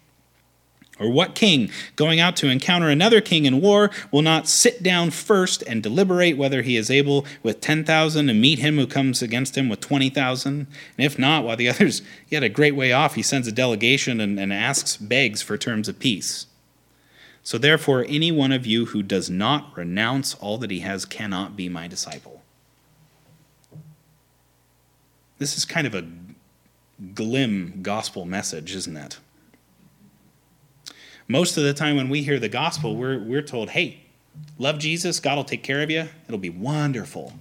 Or 1.01 1.09
what 1.09 1.33
king, 1.33 1.71
going 1.95 2.19
out 2.19 2.35
to 2.37 2.47
encounter 2.47 2.87
another 2.87 3.21
king 3.21 3.45
in 3.45 3.59
war, 3.59 3.89
will 4.11 4.21
not 4.21 4.47
sit 4.47 4.83
down 4.83 5.09
first 5.09 5.63
and 5.63 5.81
deliberate 5.81 6.37
whether 6.37 6.61
he 6.61 6.77
is 6.77 6.91
able 6.91 7.25
with 7.41 7.59
10,000 7.59 8.27
to 8.27 8.33
meet 8.35 8.59
him 8.59 8.77
who 8.77 8.85
comes 8.85 9.23
against 9.23 9.57
him 9.57 9.67
with 9.67 9.79
20,000? 9.81 10.51
And 10.51 10.67
if 10.97 11.17
not, 11.17 11.43
while 11.43 11.57
the 11.57 11.69
others 11.71 12.03
yet 12.29 12.43
a 12.43 12.49
great 12.49 12.75
way 12.75 12.91
off, 12.91 13.15
he 13.15 13.23
sends 13.23 13.47
a 13.47 13.51
delegation 13.51 14.21
and, 14.21 14.39
and 14.39 14.53
asks, 14.53 14.95
begs 14.95 15.41
for 15.41 15.57
terms 15.57 15.89
of 15.89 15.97
peace. 15.97 16.45
So 17.41 17.57
therefore, 17.57 18.05
any 18.07 18.31
one 18.31 18.51
of 18.51 18.67
you 18.67 18.85
who 18.85 19.01
does 19.01 19.27
not 19.27 19.75
renounce 19.75 20.35
all 20.35 20.59
that 20.59 20.69
he 20.69 20.81
has 20.81 21.05
cannot 21.05 21.55
be 21.55 21.67
my 21.67 21.87
disciple. 21.87 22.43
This 25.39 25.57
is 25.57 25.65
kind 25.65 25.87
of 25.87 25.95
a 25.95 26.07
glim 27.15 27.79
gospel 27.81 28.25
message, 28.25 28.75
isn't 28.75 28.95
it? 28.95 29.17
Most 31.31 31.55
of 31.55 31.63
the 31.63 31.73
time 31.73 31.95
when 31.95 32.09
we 32.09 32.23
hear 32.23 32.39
the 32.39 32.49
gospel, 32.49 32.97
we're, 32.97 33.17
we're 33.17 33.41
told, 33.41 33.69
hey, 33.69 34.01
love 34.57 34.79
Jesus, 34.79 35.21
God 35.21 35.37
will 35.37 35.45
take 35.45 35.63
care 35.63 35.81
of 35.81 35.89
you, 35.89 36.09
it'll 36.27 36.37
be 36.37 36.49
wonderful. 36.49 37.31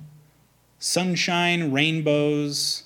Sunshine, 0.78 1.72
rainbows, 1.72 2.84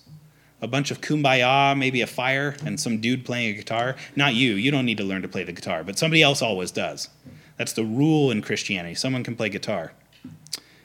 a 0.63 0.67
bunch 0.67 0.91
of 0.91 1.03
kumbaya, 1.03 1.77
maybe 1.77 2.01
a 2.01 2.07
fire, 2.07 2.57
and 2.65 2.81
some 2.81 3.03
dude 3.03 3.23
playing 3.27 3.53
a 3.53 3.57
guitar. 3.59 3.97
Not 4.17 4.33
you, 4.33 4.55
you 4.55 4.71
don't 4.71 4.87
need 4.87 4.97
to 4.97 5.05
learn 5.05 5.21
to 5.21 5.29
play 5.29 5.45
the 5.45 5.53
guitar, 5.53 5.85
but 5.85 5.99
somebody 5.99 6.23
else 6.23 6.41
always 6.41 6.71
does. 6.71 7.11
That's 7.59 7.75
the 7.75 7.85
rule 7.85 8.31
in 8.31 8.41
Christianity. 8.41 8.95
Someone 8.95 9.25
can 9.25 9.37
play 9.37 9.51
guitar, 9.51 9.93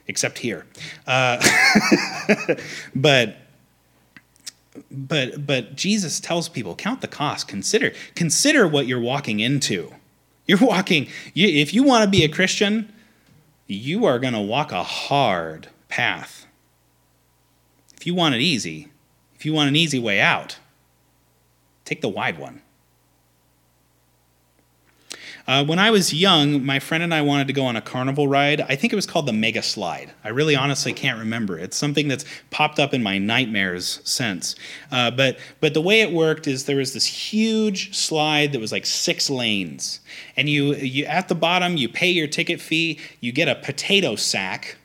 except 0.06 0.36
here. 0.36 0.66
Uh, 1.06 1.42
but 2.94 3.36
but 4.90 5.46
but 5.46 5.76
Jesus 5.76 6.20
tells 6.20 6.50
people 6.50 6.76
count 6.76 7.00
the 7.00 7.08
cost 7.08 7.48
consider 7.48 7.92
consider 8.14 8.68
what 8.68 8.86
you're 8.86 9.00
walking 9.00 9.40
into 9.40 9.92
you're 10.50 10.68
walking. 10.68 11.06
You, 11.32 11.46
if 11.46 11.72
you 11.72 11.84
want 11.84 12.04
to 12.04 12.10
be 12.10 12.24
a 12.24 12.28
Christian 12.28 12.92
you 13.72 14.04
are 14.04 14.18
going 14.18 14.34
to 14.34 14.40
walk 14.40 14.72
a 14.72 14.82
hard 14.82 15.68
path. 15.88 16.46
If 17.96 18.04
you 18.04 18.16
want 18.16 18.34
it 18.34 18.40
easy 18.40 18.88
if 19.36 19.46
you 19.46 19.52
want 19.52 19.68
an 19.68 19.76
easy 19.76 19.98
way 19.98 20.20
out 20.20 20.58
take 21.84 22.00
the 22.00 22.08
wide 22.08 22.38
one 22.38 22.62
uh, 25.50 25.64
when 25.64 25.80
I 25.80 25.90
was 25.90 26.14
young, 26.14 26.64
my 26.64 26.78
friend 26.78 27.02
and 27.02 27.12
I 27.12 27.22
wanted 27.22 27.48
to 27.48 27.52
go 27.52 27.64
on 27.64 27.74
a 27.74 27.80
carnival 27.80 28.28
ride. 28.28 28.60
I 28.60 28.76
think 28.76 28.92
it 28.92 28.96
was 28.96 29.04
called 29.04 29.26
the 29.26 29.32
Mega 29.32 29.62
Slide. 29.62 30.12
I 30.22 30.28
really 30.28 30.54
honestly 30.54 30.92
can't 30.92 31.18
remember. 31.18 31.58
It's 31.58 31.76
something 31.76 32.06
that's 32.06 32.24
popped 32.50 32.78
up 32.78 32.94
in 32.94 33.02
my 33.02 33.18
nightmares 33.18 34.00
since. 34.04 34.54
Uh, 34.92 35.10
but 35.10 35.40
but 35.58 35.74
the 35.74 35.80
way 35.80 36.02
it 36.02 36.12
worked 36.12 36.46
is 36.46 36.66
there 36.66 36.76
was 36.76 36.92
this 36.92 37.04
huge 37.04 37.96
slide 37.96 38.52
that 38.52 38.60
was 38.60 38.70
like 38.70 38.86
six 38.86 39.28
lanes, 39.28 39.98
and 40.36 40.48
you 40.48 40.76
you 40.76 41.04
at 41.06 41.26
the 41.26 41.34
bottom 41.34 41.76
you 41.76 41.88
pay 41.88 42.10
your 42.10 42.28
ticket 42.28 42.60
fee. 42.60 43.00
You 43.18 43.32
get 43.32 43.48
a 43.48 43.56
potato 43.56 44.14
sack. 44.14 44.76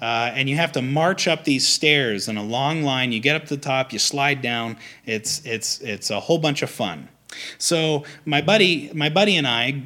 Uh, 0.00 0.30
and 0.32 0.48
you 0.48 0.54
have 0.54 0.70
to 0.70 0.80
march 0.80 1.26
up 1.26 1.42
these 1.42 1.66
stairs 1.66 2.28
in 2.28 2.36
a 2.36 2.42
long 2.42 2.84
line. 2.84 3.10
You 3.10 3.18
get 3.18 3.34
up 3.34 3.46
to 3.46 3.56
the 3.56 3.60
top, 3.60 3.92
you 3.92 3.98
slide 3.98 4.40
down. 4.40 4.76
It's 5.06 5.44
it's 5.44 5.80
it's 5.80 6.10
a 6.10 6.20
whole 6.20 6.38
bunch 6.38 6.62
of 6.62 6.70
fun. 6.70 7.08
So 7.58 8.04
my 8.24 8.40
buddy, 8.40 8.90
my 8.94 9.08
buddy 9.08 9.36
and 9.36 9.46
I, 9.46 9.82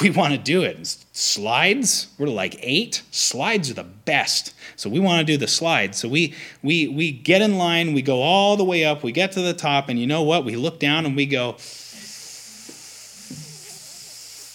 we 0.00 0.10
want 0.10 0.32
to 0.32 0.38
do 0.38 0.62
it. 0.62 1.04
Slides, 1.12 2.08
we're 2.18 2.28
like 2.28 2.56
eight. 2.60 3.02
Slides 3.10 3.70
are 3.70 3.74
the 3.74 3.84
best. 3.84 4.54
So 4.76 4.88
we 4.88 5.00
want 5.00 5.20
to 5.20 5.24
do 5.32 5.36
the 5.36 5.48
slides. 5.48 5.98
So 5.98 6.08
we 6.08 6.34
we 6.62 6.88
we 6.88 7.12
get 7.12 7.42
in 7.42 7.58
line, 7.58 7.92
we 7.92 8.02
go 8.02 8.22
all 8.22 8.56
the 8.56 8.64
way 8.64 8.84
up, 8.84 9.02
we 9.02 9.12
get 9.12 9.32
to 9.32 9.42
the 9.42 9.54
top, 9.54 9.88
and 9.88 9.98
you 9.98 10.06
know 10.06 10.22
what? 10.22 10.44
We 10.44 10.56
look 10.56 10.78
down 10.78 11.06
and 11.06 11.16
we 11.16 11.26
go, 11.26 11.56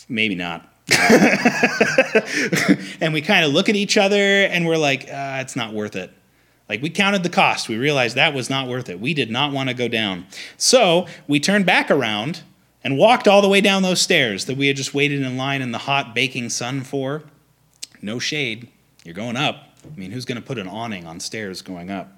maybe 0.09 0.35
not. 0.35 0.69
and 3.01 3.13
we 3.13 3.21
kind 3.21 3.43
of 3.43 3.51
look 3.51 3.69
at 3.69 3.75
each 3.75 3.97
other 3.97 4.17
and 4.17 4.67
we're 4.67 4.77
like, 4.77 5.05
uh, 5.05 5.39
it's 5.41 5.55
not 5.55 5.73
worth 5.73 5.95
it. 5.95 6.11
Like 6.67 6.81
we 6.81 6.89
counted 6.89 7.23
the 7.23 7.29
cost. 7.29 7.69
We 7.69 7.77
realized 7.77 8.15
that 8.15 8.33
was 8.33 8.49
not 8.49 8.67
worth 8.67 8.89
it. 8.89 8.99
We 8.99 9.13
did 9.13 9.29
not 9.29 9.51
want 9.51 9.69
to 9.69 9.75
go 9.75 9.87
down. 9.87 10.25
So 10.57 11.07
we 11.27 11.39
turned 11.39 11.65
back 11.65 11.91
around 11.91 12.41
and 12.83 12.97
walked 12.97 13.27
all 13.27 13.41
the 13.41 13.49
way 13.49 13.61
down 13.61 13.83
those 13.83 14.01
stairs 14.01 14.45
that 14.45 14.57
we 14.57 14.67
had 14.67 14.75
just 14.75 14.93
waited 14.93 15.21
in 15.21 15.37
line 15.37 15.61
in 15.61 15.71
the 15.71 15.79
hot 15.79 16.15
baking 16.15 16.49
sun 16.49 16.81
for. 16.81 17.23
No 18.01 18.19
shade. 18.19 18.69
You're 19.03 19.13
going 19.13 19.37
up. 19.37 19.69
I 19.83 19.99
mean, 19.99 20.11
who's 20.11 20.25
going 20.25 20.39
to 20.39 20.45
put 20.45 20.57
an 20.57 20.67
awning 20.67 21.05
on 21.05 21.19
stairs 21.19 21.61
going 21.61 21.91
up? 21.91 22.11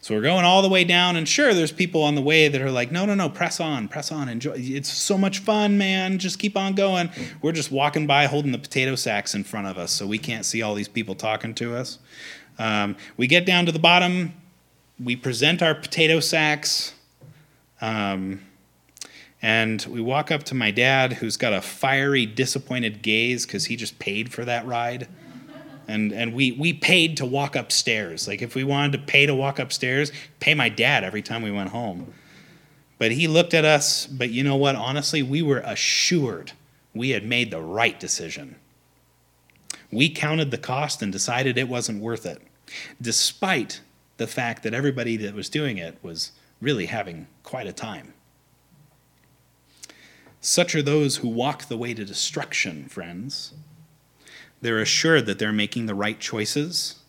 So 0.00 0.14
we're 0.14 0.22
going 0.22 0.44
all 0.44 0.62
the 0.62 0.68
way 0.68 0.84
down, 0.84 1.16
and 1.16 1.28
sure, 1.28 1.52
there's 1.52 1.72
people 1.72 2.02
on 2.02 2.14
the 2.14 2.22
way 2.22 2.46
that 2.46 2.60
are 2.60 2.70
like, 2.70 2.92
no, 2.92 3.06
no, 3.06 3.14
no, 3.14 3.28
press 3.28 3.58
on, 3.58 3.88
press 3.88 4.12
on, 4.12 4.28
enjoy. 4.28 4.52
It's 4.54 4.92
so 4.92 5.18
much 5.18 5.40
fun, 5.40 5.78
man. 5.78 6.18
Just 6.18 6.38
keep 6.38 6.56
on 6.56 6.74
going. 6.74 7.10
We're 7.42 7.52
just 7.52 7.72
walking 7.72 8.06
by 8.06 8.26
holding 8.26 8.52
the 8.52 8.58
potato 8.58 8.94
sacks 8.94 9.34
in 9.34 9.42
front 9.42 9.66
of 9.66 9.78
us, 9.78 9.90
so 9.90 10.06
we 10.06 10.18
can't 10.18 10.44
see 10.44 10.62
all 10.62 10.74
these 10.74 10.86
people 10.86 11.16
talking 11.16 11.54
to 11.56 11.74
us. 11.74 11.98
Um, 12.58 12.96
we 13.16 13.26
get 13.26 13.46
down 13.46 13.66
to 13.66 13.72
the 13.72 13.78
bottom, 13.78 14.34
we 15.02 15.16
present 15.16 15.62
our 15.62 15.74
potato 15.74 16.20
sacks, 16.20 16.94
um, 17.80 18.40
and 19.42 19.84
we 19.88 20.00
walk 20.00 20.30
up 20.30 20.44
to 20.44 20.54
my 20.54 20.70
dad, 20.70 21.14
who's 21.14 21.36
got 21.36 21.52
a 21.52 21.60
fiery, 21.60 22.24
disappointed 22.26 23.02
gaze 23.02 23.46
because 23.46 23.66
he 23.66 23.76
just 23.76 23.98
paid 23.98 24.32
for 24.32 24.44
that 24.44 24.66
ride. 24.66 25.08
And, 25.88 26.12
and 26.12 26.34
we, 26.34 26.52
we 26.52 26.72
paid 26.72 27.16
to 27.18 27.26
walk 27.26 27.54
upstairs. 27.54 28.26
Like, 28.26 28.42
if 28.42 28.54
we 28.54 28.64
wanted 28.64 28.92
to 28.92 28.98
pay 28.98 29.26
to 29.26 29.34
walk 29.34 29.58
upstairs, 29.58 30.10
pay 30.40 30.54
my 30.54 30.68
dad 30.68 31.04
every 31.04 31.22
time 31.22 31.42
we 31.42 31.52
went 31.52 31.70
home. 31.70 32.12
But 32.98 33.12
he 33.12 33.28
looked 33.28 33.54
at 33.54 33.64
us, 33.64 34.06
but 34.06 34.30
you 34.30 34.42
know 34.42 34.56
what? 34.56 34.74
Honestly, 34.74 35.22
we 35.22 35.42
were 35.42 35.58
assured 35.58 36.52
we 36.94 37.10
had 37.10 37.24
made 37.24 37.50
the 37.50 37.60
right 37.60 38.00
decision. 38.00 38.56
We 39.92 40.08
counted 40.08 40.50
the 40.50 40.58
cost 40.58 41.02
and 41.02 41.12
decided 41.12 41.56
it 41.56 41.68
wasn't 41.68 42.02
worth 42.02 42.26
it, 42.26 42.42
despite 43.00 43.80
the 44.16 44.26
fact 44.26 44.62
that 44.62 44.74
everybody 44.74 45.16
that 45.16 45.34
was 45.34 45.48
doing 45.48 45.78
it 45.78 45.98
was 46.02 46.32
really 46.60 46.86
having 46.86 47.26
quite 47.42 47.66
a 47.66 47.72
time. 47.72 48.14
Such 50.40 50.74
are 50.74 50.82
those 50.82 51.16
who 51.16 51.28
walk 51.28 51.64
the 51.64 51.76
way 51.76 51.92
to 51.92 52.04
destruction, 52.04 52.88
friends. 52.88 53.52
They're 54.60 54.80
assured 54.80 55.26
that 55.26 55.38
they're 55.38 55.52
making 55.52 55.86
the 55.86 55.94
right 55.94 56.18
choices, 56.18 57.00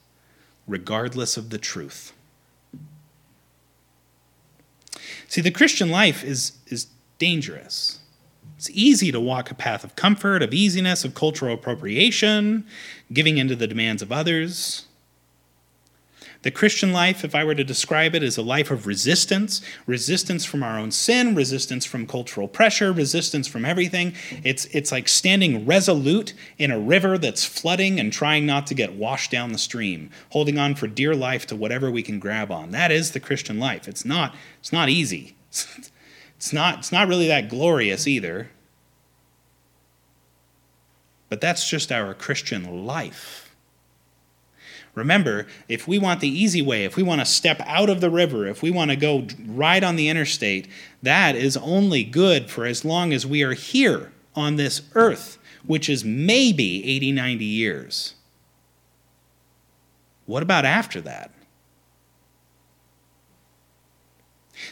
regardless 0.67 1.37
of 1.37 1.49
the 1.49 1.57
truth. 1.57 2.13
See, 5.27 5.41
the 5.41 5.51
Christian 5.51 5.91
life 5.91 6.23
is, 6.23 6.53
is 6.67 6.87
dangerous. 7.19 7.99
It's 8.57 8.71
easy 8.71 9.11
to 9.11 9.19
walk 9.19 9.51
a 9.51 9.55
path 9.55 9.83
of 9.83 9.95
comfort, 9.95 10.41
of 10.41 10.53
easiness, 10.53 11.05
of 11.05 11.13
cultural 11.13 11.53
appropriation, 11.53 12.65
giving 13.13 13.37
into 13.37 13.55
the 13.55 13.67
demands 13.67 14.01
of 14.01 14.11
others. 14.11 14.86
The 16.43 16.51
Christian 16.51 16.93
life, 16.93 17.23
if 17.23 17.33
I 17.33 17.43
were 17.43 17.55
to 17.55 17.63
describe 17.63 18.15
it, 18.15 18.23
is 18.23 18.37
a 18.37 18.41
life 18.41 18.69
of 18.71 18.85
resistance 18.87 19.61
resistance 19.85 20.45
from 20.45 20.63
our 20.63 20.77
own 20.77 20.91
sin, 20.91 21.35
resistance 21.35 21.85
from 21.85 22.05
cultural 22.05 22.47
pressure, 22.47 22.91
resistance 22.91 23.47
from 23.47 23.65
everything. 23.65 24.13
It's, 24.43 24.65
it's 24.65 24.91
like 24.91 25.07
standing 25.07 25.65
resolute 25.65 26.33
in 26.57 26.71
a 26.71 26.79
river 26.79 27.17
that's 27.17 27.45
flooding 27.45 27.99
and 27.99 28.13
trying 28.13 28.45
not 28.45 28.67
to 28.67 28.73
get 28.73 28.93
washed 28.93 29.31
down 29.31 29.51
the 29.51 29.57
stream, 29.57 30.09
holding 30.29 30.57
on 30.57 30.75
for 30.75 30.87
dear 30.87 31.15
life 31.15 31.47
to 31.47 31.55
whatever 31.55 31.89
we 31.89 32.03
can 32.03 32.19
grab 32.19 32.51
on. 32.51 32.71
That 32.71 32.91
is 32.91 33.11
the 33.11 33.19
Christian 33.19 33.59
life. 33.59 33.87
It's 33.87 34.05
not, 34.05 34.35
it's 34.59 34.73
not 34.73 34.89
easy. 34.89 35.35
It's 36.37 36.53
not, 36.53 36.77
it's 36.77 36.91
not 36.91 37.07
really 37.07 37.27
that 37.27 37.49
glorious 37.49 38.07
either. 38.07 38.51
But 41.29 41.41
that's 41.41 41.67
just 41.67 41.91
our 41.91 42.13
Christian 42.13 42.85
life. 42.85 43.46
Remember, 44.97 45.45
if 45.69 45.87
we 45.87 45.99
want 45.99 46.21
the 46.21 46.27
easy 46.27 46.61
way, 46.61 46.83
if 46.83 46.95
we 46.95 47.03
want 47.03 47.21
to 47.21 47.25
step 47.25 47.61
out 47.65 47.89
of 47.89 48.01
the 48.01 48.09
river, 48.09 48.47
if 48.47 48.63
we 48.63 48.71
want 48.71 48.89
to 48.89 48.97
go 48.97 49.27
right 49.45 49.83
on 49.83 49.95
the 49.95 50.09
interstate, 50.09 50.67
that 51.03 51.35
is 51.35 51.55
only 51.57 52.03
good 52.03 52.49
for 52.49 52.65
as 52.65 52.83
long 52.83 53.13
as 53.13 53.25
we 53.25 53.43
are 53.43 53.53
here 53.53 54.11
on 54.35 54.55
this 54.55 54.81
earth, 54.95 55.37
which 55.65 55.87
is 55.87 56.03
maybe 56.03 56.83
80, 56.83 57.11
90 57.11 57.45
years. 57.45 58.15
What 60.25 60.43
about 60.43 60.65
after 60.65 60.99
that? 61.01 61.31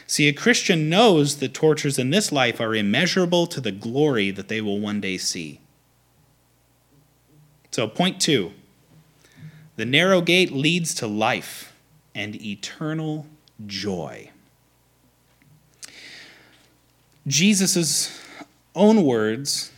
See, 0.08 0.26
a 0.26 0.32
Christian 0.32 0.88
knows 0.88 1.36
that 1.36 1.54
tortures 1.54 1.98
in 2.00 2.10
this 2.10 2.32
life 2.32 2.60
are 2.60 2.74
immeasurable 2.74 3.46
to 3.46 3.60
the 3.60 3.70
glory 3.70 4.32
that 4.32 4.48
they 4.48 4.60
will 4.60 4.80
one 4.80 5.00
day 5.00 5.18
see. 5.18 5.60
So, 7.70 7.86
point 7.86 8.20
two 8.20 8.52
the 9.76 9.84
narrow 9.84 10.20
gate 10.20 10.52
leads 10.52 10.94
to 10.94 11.06
life 11.06 11.72
and 12.14 12.34
eternal 12.42 13.26
joy. 13.66 14.30
Jesus' 17.26 18.18
own 18.74 19.04
words, 19.04 19.72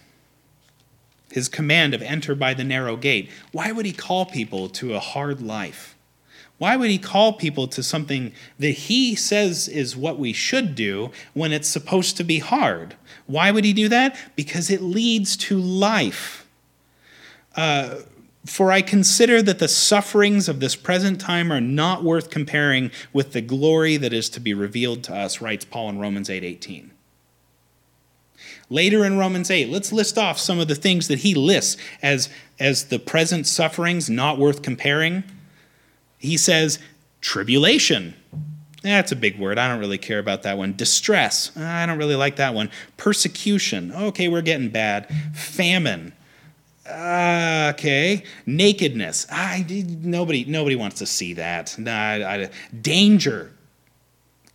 his 1.30 1.48
command 1.48 1.94
of 1.94 2.02
enter 2.02 2.34
by 2.34 2.54
the 2.54 2.64
narrow 2.64 2.96
gate, 2.96 3.30
why 3.52 3.72
would 3.72 3.86
he 3.86 3.92
call 3.92 4.26
people 4.26 4.68
to 4.68 4.94
a 4.94 5.00
hard 5.00 5.40
life? 5.40 5.96
Why 6.58 6.76
would 6.76 6.90
he 6.90 6.98
call 6.98 7.34
people 7.34 7.68
to 7.68 7.82
something 7.82 8.32
that 8.58 8.70
he 8.70 9.14
says 9.14 9.68
is 9.68 9.96
what 9.96 10.18
we 10.18 10.32
should 10.32 10.74
do 10.74 11.12
when 11.32 11.52
it's 11.52 11.68
supposed 11.68 12.16
to 12.16 12.24
be 12.24 12.40
hard? 12.40 12.96
Why 13.26 13.52
would 13.52 13.64
he 13.64 13.72
do 13.72 13.88
that? 13.88 14.18
Because 14.34 14.68
it 14.68 14.82
leads 14.82 15.36
to 15.36 15.58
life. 15.58 16.46
Uh, 17.54 18.00
for 18.48 18.72
I 18.72 18.82
consider 18.82 19.42
that 19.42 19.58
the 19.58 19.68
sufferings 19.68 20.48
of 20.48 20.60
this 20.60 20.74
present 20.74 21.20
time 21.20 21.52
are 21.52 21.60
not 21.60 22.02
worth 22.02 22.30
comparing 22.30 22.90
with 23.12 23.32
the 23.32 23.42
glory 23.42 23.96
that 23.98 24.12
is 24.12 24.30
to 24.30 24.40
be 24.40 24.54
revealed 24.54 25.04
to 25.04 25.14
us, 25.14 25.40
writes 25.40 25.64
Paul 25.64 25.90
in 25.90 25.98
Romans 25.98 26.30
8 26.30 26.42
18. 26.42 26.90
Later 28.70 29.04
in 29.04 29.18
Romans 29.18 29.50
8, 29.50 29.68
let's 29.68 29.92
list 29.92 30.18
off 30.18 30.38
some 30.38 30.58
of 30.58 30.68
the 30.68 30.74
things 30.74 31.08
that 31.08 31.20
he 31.20 31.34
lists 31.34 31.76
as, 32.02 32.28
as 32.58 32.86
the 32.86 32.98
present 32.98 33.46
sufferings 33.46 34.10
not 34.10 34.38
worth 34.38 34.62
comparing. 34.62 35.24
He 36.18 36.36
says, 36.36 36.78
tribulation. 37.20 38.14
That's 38.82 39.12
a 39.12 39.16
big 39.16 39.38
word. 39.38 39.58
I 39.58 39.68
don't 39.68 39.80
really 39.80 39.98
care 39.98 40.18
about 40.18 40.42
that 40.42 40.56
one. 40.56 40.74
Distress. 40.76 41.56
I 41.56 41.86
don't 41.86 41.98
really 41.98 42.14
like 42.14 42.36
that 42.36 42.54
one. 42.54 42.70
Persecution. 42.96 43.92
Okay, 43.92 44.28
we're 44.28 44.42
getting 44.42 44.68
bad. 44.68 45.08
Famine. 45.34 46.12
Uh, 46.88 47.72
okay. 47.74 48.24
Nakedness. 48.46 49.26
I, 49.30 49.64
nobody, 49.68 50.44
nobody 50.44 50.76
wants 50.76 50.98
to 50.98 51.06
see 51.06 51.34
that. 51.34 51.78
Nah, 51.78 51.92
I, 51.92 52.50
danger. 52.80 53.52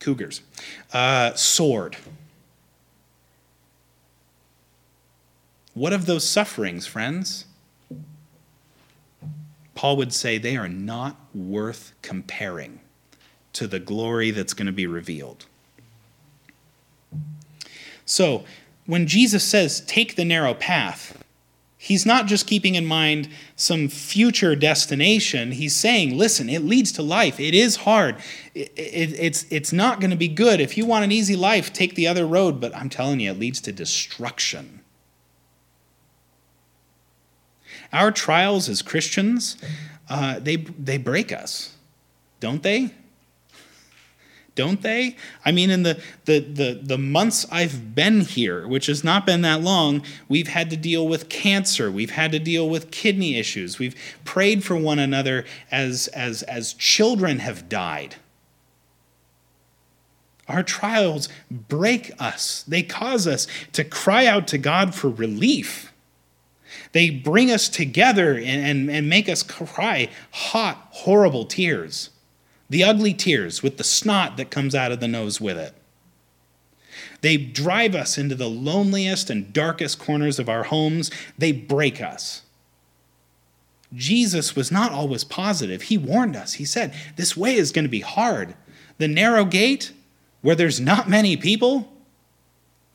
Cougars. 0.00 0.40
Uh, 0.92 1.34
sword. 1.34 1.96
What 5.74 5.92
of 5.92 6.06
those 6.06 6.28
sufferings, 6.28 6.86
friends? 6.86 7.46
Paul 9.74 9.96
would 9.96 10.12
say 10.12 10.38
they 10.38 10.56
are 10.56 10.68
not 10.68 11.16
worth 11.34 11.92
comparing 12.02 12.80
to 13.54 13.66
the 13.66 13.80
glory 13.80 14.30
that's 14.30 14.54
going 14.54 14.66
to 14.66 14.72
be 14.72 14.86
revealed. 14.86 15.46
So, 18.04 18.44
when 18.86 19.06
Jesus 19.06 19.42
says, 19.42 19.80
take 19.80 20.16
the 20.16 20.24
narrow 20.24 20.54
path, 20.54 21.23
he's 21.84 22.06
not 22.06 22.24
just 22.24 22.46
keeping 22.46 22.76
in 22.76 22.86
mind 22.86 23.28
some 23.56 23.88
future 23.88 24.56
destination. 24.56 25.52
He's 25.52 25.76
saying, 25.76 26.16
listen, 26.16 26.48
it 26.48 26.62
leads 26.62 26.90
to 26.92 27.02
life. 27.02 27.38
It 27.38 27.54
is 27.54 27.76
hard. 27.76 28.16
It, 28.54 28.72
it, 28.74 29.20
it's, 29.20 29.44
it's 29.50 29.70
not 29.70 30.00
going 30.00 30.10
to 30.10 30.16
be 30.16 30.28
good. 30.28 30.62
If 30.62 30.78
you 30.78 30.86
want 30.86 31.04
an 31.04 31.12
easy 31.12 31.36
life, 31.36 31.74
take 31.74 31.94
the 31.94 32.06
other 32.06 32.26
road. 32.26 32.58
But 32.58 32.74
I'm 32.74 32.88
telling 32.88 33.20
you, 33.20 33.30
it 33.30 33.38
leads 33.38 33.60
to 33.60 33.72
destruction. 33.72 34.80
Our 37.92 38.10
trials 38.10 38.70
as 38.70 38.80
Christians, 38.80 39.58
uh, 40.08 40.38
they, 40.38 40.56
they 40.56 40.96
break 40.96 41.32
us, 41.32 41.76
don't 42.40 42.62
they? 42.62 42.94
Don't 44.54 44.82
they? 44.82 45.16
I 45.44 45.52
mean, 45.52 45.70
in 45.70 45.82
the, 45.82 46.00
the, 46.26 46.38
the, 46.38 46.80
the 46.82 46.98
months 46.98 47.46
I've 47.50 47.94
been 47.94 48.20
here, 48.20 48.68
which 48.68 48.86
has 48.86 49.02
not 49.02 49.26
been 49.26 49.42
that 49.42 49.62
long, 49.62 50.02
we've 50.28 50.48
had 50.48 50.70
to 50.70 50.76
deal 50.76 51.08
with 51.08 51.28
cancer. 51.28 51.90
We've 51.90 52.12
had 52.12 52.30
to 52.32 52.38
deal 52.38 52.68
with 52.68 52.90
kidney 52.90 53.36
issues. 53.36 53.78
We've 53.78 53.96
prayed 54.24 54.62
for 54.62 54.76
one 54.76 54.98
another 54.98 55.44
as, 55.70 56.08
as, 56.08 56.42
as 56.44 56.72
children 56.74 57.40
have 57.40 57.68
died. 57.68 58.16
Our 60.46 60.62
trials 60.62 61.28
break 61.50 62.12
us, 62.20 62.64
they 62.68 62.82
cause 62.82 63.26
us 63.26 63.46
to 63.72 63.82
cry 63.82 64.26
out 64.26 64.46
to 64.48 64.58
God 64.58 64.94
for 64.94 65.08
relief. 65.08 65.90
They 66.92 67.10
bring 67.10 67.50
us 67.50 67.68
together 67.68 68.34
and, 68.34 68.46
and, 68.46 68.90
and 68.90 69.08
make 69.08 69.28
us 69.28 69.42
cry 69.42 70.10
hot, 70.30 70.88
horrible 70.90 71.44
tears 71.44 72.10
the 72.68 72.84
ugly 72.84 73.14
tears 73.14 73.62
with 73.62 73.76
the 73.76 73.84
snot 73.84 74.36
that 74.36 74.50
comes 74.50 74.74
out 74.74 74.92
of 74.92 75.00
the 75.00 75.08
nose 75.08 75.40
with 75.40 75.58
it. 75.58 75.74
They 77.20 77.36
drive 77.36 77.94
us 77.94 78.18
into 78.18 78.34
the 78.34 78.48
loneliest 78.48 79.30
and 79.30 79.52
darkest 79.52 79.98
corners 79.98 80.38
of 80.38 80.48
our 80.48 80.64
homes. 80.64 81.10
They 81.38 81.52
break 81.52 82.00
us. 82.00 82.42
Jesus 83.94 84.56
was 84.56 84.72
not 84.72 84.92
always 84.92 85.24
positive. 85.24 85.82
He 85.82 85.96
warned 85.96 86.36
us. 86.36 86.54
He 86.54 86.64
said, 86.64 86.92
This 87.16 87.36
way 87.36 87.54
is 87.54 87.72
going 87.72 87.84
to 87.84 87.90
be 87.90 88.00
hard. 88.00 88.54
The 88.98 89.08
narrow 89.08 89.44
gate, 89.44 89.92
where 90.42 90.54
there's 90.54 90.80
not 90.80 91.08
many 91.08 91.36
people, 91.36 91.92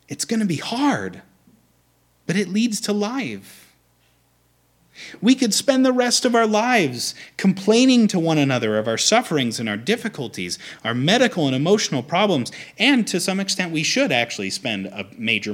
it's 0.08 0.26
going 0.26 0.40
to 0.40 0.46
be 0.46 0.58
hard, 0.58 1.22
but 2.26 2.36
it 2.36 2.50
leads 2.50 2.82
to 2.82 2.94
life. 2.94 3.69
We 5.22 5.36
could 5.36 5.54
spend 5.54 5.86
the 5.86 5.94
rest 5.94 6.26
of 6.26 6.36
our 6.36 6.48
lives 6.48 7.16
complaining 7.38 8.08
to 8.10 8.20
one 8.20 8.38
another 8.38 8.78
of 8.78 8.88
our 8.88 8.98
sufferings 8.98 9.60
and 9.60 9.68
our 9.68 9.78
difficulties, 9.78 10.60
our 10.84 10.94
medical 10.94 11.48
and 11.48 11.56
emotional 11.56 12.04
problems, 12.04 12.52
and 12.78 13.08
to 13.08 13.20
some 13.20 13.40
extent, 13.40 13.72
we 13.72 13.84
should 13.84 14.12
actually 14.12 14.50
spend 14.50 14.88
a 14.88 15.08
major 15.18 15.54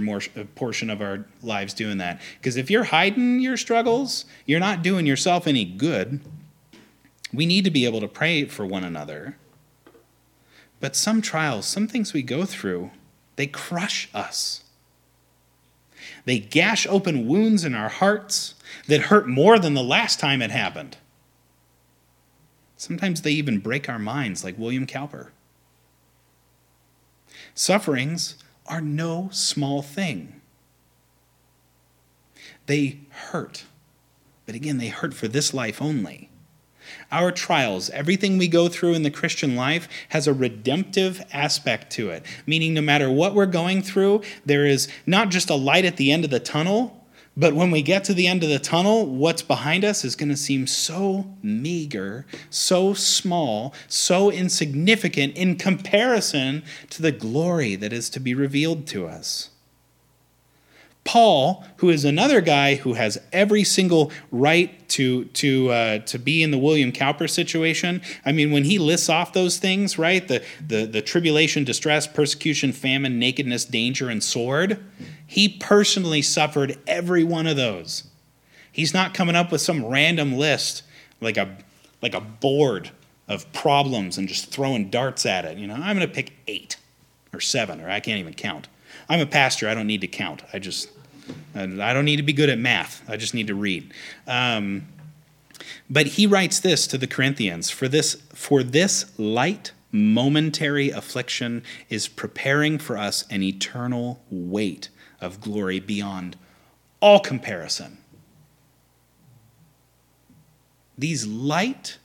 portion 0.55 0.89
of 0.89 1.01
our 1.01 1.25
lives 1.41 1.73
doing 1.73 1.97
that. 1.97 2.21
Because 2.37 2.57
if 2.57 2.69
you're 2.69 2.85
hiding 2.85 3.39
your 3.39 3.57
struggles, 3.57 4.25
you're 4.45 4.59
not 4.59 4.83
doing 4.83 5.05
yourself 5.05 5.47
any 5.47 5.65
good. 5.65 6.21
We 7.33 7.45
need 7.45 7.65
to 7.65 7.71
be 7.71 7.85
able 7.85 8.01
to 8.01 8.07
pray 8.07 8.45
for 8.45 8.65
one 8.65 8.83
another. 8.83 9.37
But 10.79 10.95
some 10.95 11.21
trials, 11.21 11.65
some 11.65 11.87
things 11.87 12.13
we 12.13 12.21
go 12.21 12.45
through, 12.45 12.91
they 13.35 13.47
crush 13.47 14.09
us. 14.13 14.63
They 16.25 16.39
gash 16.39 16.85
open 16.87 17.27
wounds 17.27 17.63
in 17.63 17.75
our 17.75 17.89
hearts 17.89 18.54
that 18.87 19.01
hurt 19.01 19.27
more 19.27 19.59
than 19.59 19.73
the 19.73 19.83
last 19.83 20.19
time 20.19 20.41
it 20.41 20.51
happened. 20.51 20.97
Sometimes 22.77 23.21
they 23.21 23.31
even 23.31 23.59
break 23.59 23.87
our 23.87 23.99
minds, 23.99 24.43
like 24.43 24.57
William 24.57 24.85
Cowper. 24.85 25.29
Sufferings 27.53 28.35
are 28.65 28.81
no 28.81 29.29
small 29.31 29.81
thing. 29.81 30.41
They 32.65 32.99
hurt. 33.09 33.63
But 34.45 34.55
again, 34.55 34.77
they 34.77 34.89
hurt 34.89 35.13
for 35.13 35.27
this 35.27 35.53
life 35.53 35.81
only. 35.81 36.29
Our 37.11 37.31
trials, 37.31 37.89
everything 37.91 38.37
we 38.37 38.47
go 38.47 38.67
through 38.67 38.93
in 38.93 39.03
the 39.03 39.11
Christian 39.11 39.55
life, 39.55 39.87
has 40.09 40.27
a 40.27 40.33
redemptive 40.33 41.23
aspect 41.33 41.91
to 41.93 42.09
it, 42.09 42.23
meaning 42.45 42.73
no 42.73 42.81
matter 42.81 43.09
what 43.09 43.33
we're 43.33 43.45
going 43.45 43.81
through, 43.81 44.21
there 44.45 44.65
is 44.65 44.87
not 45.05 45.29
just 45.29 45.49
a 45.49 45.55
light 45.55 45.85
at 45.85 45.97
the 45.97 46.11
end 46.11 46.23
of 46.23 46.29
the 46.29 46.39
tunnel, 46.39 47.04
but 47.37 47.53
when 47.53 47.71
we 47.71 47.81
get 47.81 48.03
to 48.05 48.13
the 48.13 48.27
end 48.27 48.43
of 48.43 48.49
the 48.49 48.59
tunnel, 48.59 49.05
what's 49.05 49.41
behind 49.41 49.83
us 49.83 50.05
is 50.05 50.15
going 50.15 50.29
to 50.29 50.37
seem 50.37 50.67
so 50.67 51.25
meager, 51.43 52.25
so 52.49 52.93
small, 52.93 53.73
so 53.87 54.31
insignificant 54.31 55.35
in 55.35 55.57
comparison 55.57 56.63
to 56.91 57.01
the 57.01 57.11
glory 57.11 57.75
that 57.75 57.91
is 57.91 58.09
to 58.11 58.19
be 58.19 58.33
revealed 58.33 58.87
to 58.87 59.07
us. 59.07 59.49
Paul, 61.05 61.63
who 61.77 61.89
is 61.89 62.03
another 62.03 62.41
guy 62.41 62.75
who 62.75 62.93
has 62.93 63.17
every 63.31 63.63
single 63.63 64.11
right 64.31 64.87
to 64.89 65.25
to 65.25 65.69
uh, 65.69 65.99
to 65.99 66.19
be 66.19 66.43
in 66.43 66.51
the 66.51 66.57
William 66.57 66.91
Cowper 66.91 67.27
situation. 67.29 68.01
I 68.25 68.31
mean, 68.31 68.51
when 68.51 68.65
he 68.65 68.79
lists 68.79 69.07
off 69.07 69.31
those 69.31 69.57
things, 69.57 69.97
right? 69.97 70.27
The 70.27 70.43
the 70.65 70.85
the 70.85 71.01
tribulation, 71.01 71.63
distress, 71.63 72.07
persecution, 72.07 72.73
famine, 72.73 73.19
nakedness, 73.19 73.65
danger, 73.65 74.09
and 74.09 74.23
sword. 74.23 74.83
He 75.27 75.49
personally 75.49 76.21
suffered 76.21 76.77
every 76.85 77.23
one 77.23 77.47
of 77.47 77.55
those. 77.55 78.03
He's 78.71 78.93
not 78.93 79.13
coming 79.13 79.35
up 79.35 79.51
with 79.51 79.61
some 79.61 79.85
random 79.85 80.33
list 80.33 80.83
like 81.21 81.37
a 81.37 81.57
like 82.01 82.13
a 82.13 82.21
board 82.21 82.91
of 83.27 83.51
problems 83.53 84.17
and 84.17 84.27
just 84.27 84.51
throwing 84.51 84.89
darts 84.89 85.25
at 85.25 85.45
it. 85.45 85.57
You 85.57 85.67
know, 85.67 85.75
I'm 85.75 85.95
going 85.95 86.07
to 86.07 86.13
pick 86.13 86.33
eight 86.47 86.77
or 87.33 87.39
seven, 87.39 87.81
or 87.81 87.89
I 87.89 87.99
can't 87.99 88.19
even 88.19 88.33
count. 88.33 88.67
I'm 89.09 89.19
a 89.19 89.25
pastor. 89.25 89.67
I 89.67 89.73
don't 89.73 89.87
need 89.87 90.01
to 90.01 90.07
count. 90.07 90.43
I 90.53 90.59
just, 90.59 90.89
I 91.55 91.93
don't 91.93 92.05
need 92.05 92.17
to 92.17 92.23
be 92.23 92.33
good 92.33 92.49
at 92.49 92.59
math. 92.59 93.03
I 93.09 93.17
just 93.17 93.33
need 93.33 93.47
to 93.47 93.55
read. 93.55 93.93
Um, 94.27 94.87
but 95.89 96.07
he 96.07 96.27
writes 96.27 96.59
this 96.59 96.87
to 96.87 96.97
the 96.97 97.07
Corinthians 97.07 97.69
for 97.69 97.87
this, 97.87 98.15
for 98.33 98.63
this 98.63 99.17
light 99.17 99.71
momentary 99.91 100.89
affliction 100.89 101.63
is 101.89 102.07
preparing 102.07 102.77
for 102.77 102.97
us 102.97 103.23
an 103.29 103.41
eternal 103.41 104.21
weight 104.29 104.89
of 105.21 105.39
glory 105.39 105.79
beyond 105.79 106.35
all 106.99 107.19
comparison. 107.19 107.97
These 110.97 111.25
light, 111.25 111.97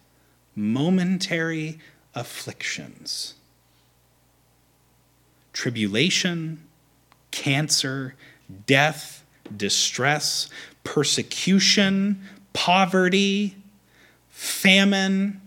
momentary 0.54 1.78
afflictions, 2.14 3.34
tribulation, 5.52 6.62
cancer, 7.30 8.14
death, 8.66 9.24
distress, 9.56 10.48
persecution, 10.84 12.20
poverty, 12.52 13.56
famine, 14.28 15.40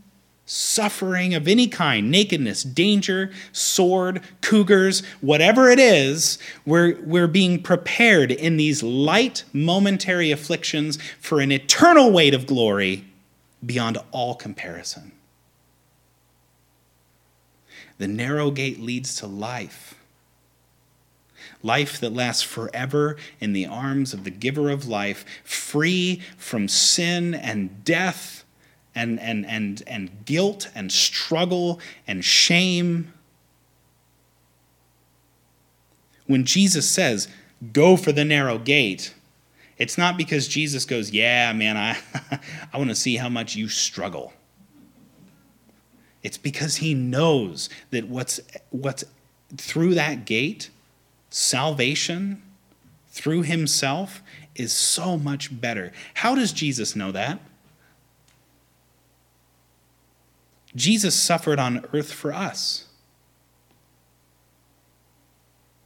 suffering 0.45 1.33
of 1.33 1.47
any 1.47 1.67
kind, 1.67 2.11
nakedness, 2.11 2.63
danger, 2.63 3.31
sword, 3.51 4.21
cougars, 4.41 5.01
whatever 5.21 5.69
it 5.69 5.79
is, 5.79 6.37
we're, 6.65 6.99
we're 7.01 7.27
being 7.27 7.61
prepared 7.61 8.31
in 8.31 8.57
these 8.57 8.83
light, 8.83 9.43
momentary 9.53 10.31
afflictions 10.31 10.99
for 11.19 11.39
an 11.39 11.51
eternal 11.51 12.11
weight 12.11 12.33
of 12.33 12.45
glory 12.45 13.05
beyond 13.65 13.97
all 14.11 14.35
comparison. 14.35 15.11
The 17.97 18.07
narrow 18.07 18.51
gate 18.51 18.79
leads 18.79 19.15
to 19.17 19.27
life 19.27 19.95
life 21.63 21.99
that 22.01 22.13
lasts 22.13 22.43
forever 22.43 23.15
in 23.39 23.53
the 23.53 23.65
arms 23.65 24.13
of 24.13 24.25
the 24.25 24.29
giver 24.29 24.69
of 24.69 24.87
life, 24.87 25.25
free 25.43 26.21
from 26.37 26.67
sin 26.67 27.33
and 27.33 27.83
death 27.83 28.43
and, 28.93 29.19
and, 29.19 29.45
and, 29.45 29.81
and 29.87 30.25
guilt 30.25 30.69
and 30.75 30.91
struggle 30.91 31.79
and 32.05 32.23
shame. 32.23 33.11
When 36.27 36.45
Jesus 36.45 36.87
says, 36.87 37.27
go 37.71 37.97
for 37.97 38.11
the 38.11 38.25
narrow 38.25 38.57
gate, 38.57 39.13
it's 39.77 39.97
not 39.97 40.17
because 40.17 40.47
Jesus 40.47 40.85
goes, 40.85 41.11
yeah, 41.11 41.51
man, 41.53 41.77
I, 41.77 41.97
I 42.73 42.77
want 42.77 42.89
to 42.89 42.95
see 42.95 43.15
how 43.15 43.29
much 43.29 43.55
you 43.55 43.67
struggle. 43.67 44.33
It's 46.21 46.37
because 46.37 46.77
he 46.77 46.93
knows 46.93 47.69
that 47.91 48.07
what's, 48.07 48.39
what's 48.69 49.03
through 49.57 49.95
that 49.95 50.25
gate 50.25 50.69
salvation 51.33 52.39
through 53.07 53.41
himself 53.41 54.21
is 54.53 54.71
so 54.71 55.17
much 55.17 55.59
better. 55.59 55.91
How 56.13 56.35
does 56.35 56.53
Jesus 56.53 56.95
know 56.95 57.11
that? 57.11 57.39
Jesus 60.75 61.15
suffered 61.15 61.57
on 61.57 61.85
earth 61.91 62.13
for 62.13 62.31
us. 62.31 62.85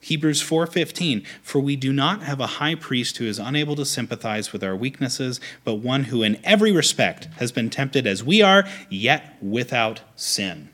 Hebrews 0.02 0.42
4:15 0.42 1.24
For 1.42 1.60
we 1.60 1.78
do 1.78 1.94
not 1.94 2.24
have 2.24 2.42
a 2.42 2.48
high 2.48 2.76
priest 2.76 3.16
who 3.18 3.26
is 3.26 3.40
unable 3.40 3.78
to 3.78 3.86
sympathize 3.86 4.52
with 4.52 4.66
our 4.66 4.76
weaknesses, 4.76 5.40
but 5.64 5.76
one 5.76 6.06
who 6.06 6.24
in 6.24 6.42
every 6.44 6.74
respect 6.74 7.30
has 7.38 7.54
been 7.54 7.70
tempted 7.70 8.06
as 8.06 8.22
we 8.22 8.42
are, 8.42 8.68
yet 8.90 9.38
without 9.42 10.02
sin. 10.18 10.68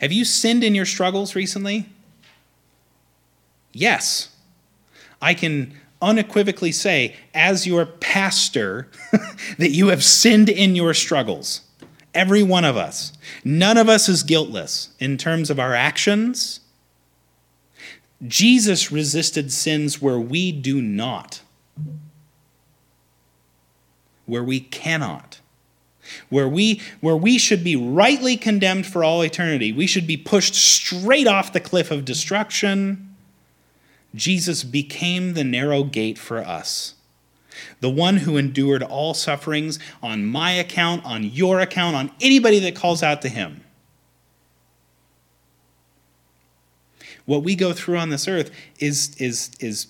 Have 0.00 0.10
you 0.10 0.24
sinned 0.24 0.64
in 0.64 0.74
your 0.74 0.86
struggles 0.86 1.36
recently? 1.36 1.90
Yes. 3.72 4.28
I 5.22 5.34
can 5.34 5.74
unequivocally 6.02 6.72
say, 6.72 7.16
as 7.34 7.66
your 7.66 7.86
pastor, 7.86 8.88
that 9.58 9.70
you 9.70 9.88
have 9.88 10.02
sinned 10.02 10.48
in 10.48 10.74
your 10.74 10.94
struggles. 10.94 11.62
Every 12.14 12.42
one 12.42 12.64
of 12.64 12.76
us. 12.76 13.12
None 13.44 13.76
of 13.76 13.88
us 13.88 14.08
is 14.08 14.22
guiltless 14.22 14.94
in 14.98 15.16
terms 15.16 15.50
of 15.50 15.60
our 15.60 15.74
actions 15.74 16.60
Jesus 18.26 18.92
resisted 18.92 19.50
sins 19.50 20.02
where 20.02 20.18
we 20.18 20.52
do 20.52 20.82
not, 20.82 21.40
where 24.26 24.44
we 24.44 24.60
cannot, 24.60 25.40
where 26.28 26.48
we, 26.48 26.82
where 27.00 27.16
we 27.16 27.38
should 27.38 27.64
be 27.64 27.76
rightly 27.76 28.36
condemned 28.36 28.86
for 28.86 29.02
all 29.02 29.22
eternity. 29.22 29.72
We 29.72 29.86
should 29.86 30.06
be 30.06 30.18
pushed 30.18 30.54
straight 30.54 31.26
off 31.26 31.52
the 31.52 31.60
cliff 31.60 31.90
of 31.90 32.04
destruction. 32.04 33.09
Jesus 34.14 34.64
became 34.64 35.34
the 35.34 35.44
narrow 35.44 35.84
gate 35.84 36.18
for 36.18 36.38
us. 36.38 36.94
The 37.80 37.90
one 37.90 38.18
who 38.18 38.36
endured 38.36 38.82
all 38.82 39.14
sufferings 39.14 39.78
on 40.02 40.24
my 40.24 40.52
account, 40.52 41.04
on 41.04 41.24
your 41.24 41.60
account, 41.60 41.96
on 41.96 42.10
anybody 42.20 42.58
that 42.60 42.74
calls 42.74 43.02
out 43.02 43.22
to 43.22 43.28
him. 43.28 43.62
what 47.30 47.44
we 47.44 47.54
go 47.54 47.72
through 47.72 47.96
on 47.96 48.10
this 48.10 48.26
earth 48.26 48.50
is, 48.80 49.14
is, 49.18 49.52
is 49.60 49.86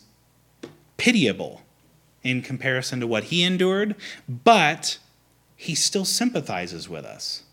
pitiable 0.99 1.63
in 2.23 2.43
comparison 2.43 3.01
to 3.01 3.07
what 3.07 3.25
he 3.25 3.43
endured, 3.43 3.95
but 4.29 4.99
he 5.57 5.75
still 5.75 6.05
sympathizes 6.05 6.87
with 6.87 7.07
us. 7.07 7.45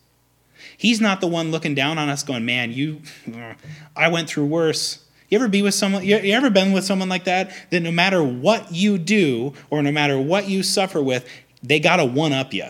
He's 0.76 1.00
not 1.00 1.22
the 1.22 1.28
one 1.28 1.52
looking 1.52 1.74
down 1.74 1.98
on 1.98 2.10
us 2.10 2.22
going, 2.22 2.44
man, 2.44 2.74
you, 2.74 3.02
I 3.96 4.10
went 4.10 4.28
through 4.28 4.48
worse. 4.48 5.06
You 5.30 5.38
ever 5.38 5.48
be 5.48 5.62
with 5.62 5.74
someone, 5.74 6.06
you 6.06 6.16
ever 6.16 6.50
been 6.50 6.72
with 6.72 6.86
someone 6.86 7.10
like 7.10 7.26
that? 7.26 7.52
That 7.70 7.82
no 7.82 7.92
matter 7.92 8.24
what 8.24 8.72
you 8.72 8.98
do 8.98 9.54
or 9.70 9.82
no 9.82 9.92
matter 9.92 10.20
what 10.20 10.48
you 10.48 10.64
suffer 10.64 11.02
with, 11.02 11.28
they 11.62 11.80
got 11.80 11.98
to 11.98 12.06
one 12.06 12.32
up 12.32 12.54
you. 12.54 12.68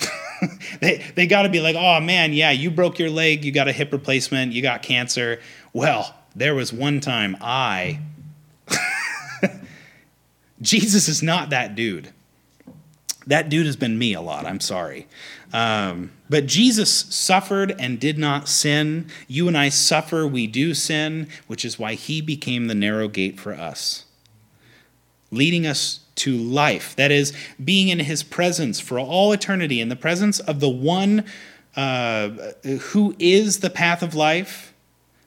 they 0.80 1.04
they 1.14 1.26
got 1.26 1.42
to 1.42 1.48
be 1.48 1.60
like, 1.60 1.76
oh 1.76 2.00
man, 2.00 2.32
yeah, 2.32 2.50
you 2.50 2.70
broke 2.70 2.98
your 2.98 3.10
leg, 3.10 3.44
you 3.44 3.52
got 3.52 3.68
a 3.68 3.72
hip 3.72 3.92
replacement, 3.92 4.52
you 4.52 4.62
got 4.62 4.82
cancer. 4.82 5.40
Well, 5.72 6.14
there 6.34 6.54
was 6.54 6.72
one 6.72 7.00
time 7.00 7.36
I. 7.40 8.00
Jesus 10.62 11.08
is 11.08 11.22
not 11.22 11.50
that 11.50 11.74
dude. 11.74 12.12
That 13.26 13.48
dude 13.48 13.66
has 13.66 13.76
been 13.76 13.98
me 13.98 14.14
a 14.14 14.20
lot. 14.20 14.46
I'm 14.46 14.60
sorry. 14.60 15.06
Um, 15.54 16.10
but 16.28 16.46
Jesus 16.46 16.90
suffered 16.92 17.76
and 17.78 18.00
did 18.00 18.18
not 18.18 18.48
sin. 18.48 19.06
You 19.28 19.46
and 19.46 19.56
I 19.56 19.68
suffer, 19.68 20.26
we 20.26 20.48
do 20.48 20.74
sin, 20.74 21.28
which 21.46 21.64
is 21.64 21.78
why 21.78 21.94
he 21.94 22.20
became 22.20 22.66
the 22.66 22.74
narrow 22.74 23.06
gate 23.06 23.38
for 23.38 23.54
us, 23.54 24.04
leading 25.30 25.64
us 25.64 26.00
to 26.16 26.36
life. 26.36 26.96
That 26.96 27.12
is, 27.12 27.32
being 27.62 27.88
in 27.88 28.00
his 28.00 28.24
presence 28.24 28.80
for 28.80 28.98
all 28.98 29.32
eternity, 29.32 29.80
in 29.80 29.88
the 29.88 29.96
presence 29.96 30.40
of 30.40 30.58
the 30.58 30.68
one 30.68 31.24
uh, 31.76 32.30
who 32.90 33.14
is 33.20 33.60
the 33.60 33.70
path 33.70 34.02
of 34.02 34.14
life 34.14 34.74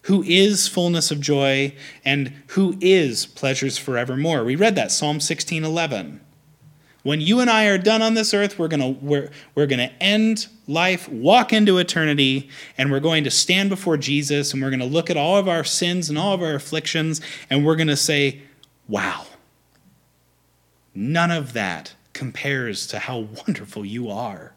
who 0.08 0.24
is 0.24 0.70
fullness 0.70 1.12
of 1.12 1.20
joy 1.20 1.74
and 2.06 2.32
who 2.48 2.78
is 2.80 3.26
pleasures 3.26 3.78
forevermore. 3.78 4.46
We 4.46 4.56
read 4.56 4.76
that 4.76 4.90
Psalm 4.90 5.20
16:11. 5.20 6.22
When 7.08 7.22
you 7.22 7.40
and 7.40 7.50
I 7.50 7.68
are 7.68 7.78
done 7.78 8.02
on 8.02 8.16
this 8.16 8.34
earth, 8.34 8.60
we're 8.60 8.68
going 8.68 8.82
to 8.82 8.90
we're, 9.02 9.30
we're 9.56 9.66
going 9.66 9.80
to 9.80 10.04
end 10.04 10.48
life, 10.68 11.08
walk 11.08 11.54
into 11.54 11.78
eternity, 11.78 12.50
and 12.78 12.92
we're 12.92 13.00
going 13.00 13.24
to 13.24 13.32
stand 13.32 13.70
before 13.70 13.96
Jesus 13.96 14.52
and 14.52 14.62
we're 14.62 14.72
going 14.72 14.82
to 14.82 14.86
look 14.86 15.10
at 15.10 15.16
all 15.16 15.38
of 15.38 15.48
our 15.48 15.64
sins 15.64 16.10
and 16.10 16.18
all 16.18 16.34
of 16.34 16.42
our 16.42 16.54
afflictions 16.54 17.22
and 17.50 17.66
we're 17.66 17.78
going 17.78 17.88
to 17.88 17.96
say, 17.96 18.42
"Wow. 18.90 19.26
None 20.94 21.32
of 21.32 21.54
that 21.54 21.96
compares 22.12 22.86
to 22.88 23.00
how 23.00 23.20
wonderful 23.48 23.86
you 23.86 24.10
are." 24.10 24.54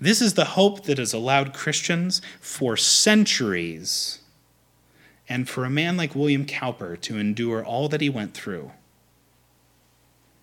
This 0.00 0.22
is 0.22 0.32
the 0.32 0.46
hope 0.46 0.84
that 0.84 0.96
has 0.96 1.12
allowed 1.12 1.52
Christians 1.52 2.22
for 2.40 2.78
centuries 2.78 4.20
and 5.28 5.46
for 5.46 5.66
a 5.66 5.70
man 5.70 5.98
like 5.98 6.14
William 6.14 6.46
Cowper 6.46 6.96
to 7.02 7.18
endure 7.18 7.62
all 7.62 7.90
that 7.90 8.00
he 8.00 8.08
went 8.08 8.32
through. 8.32 8.70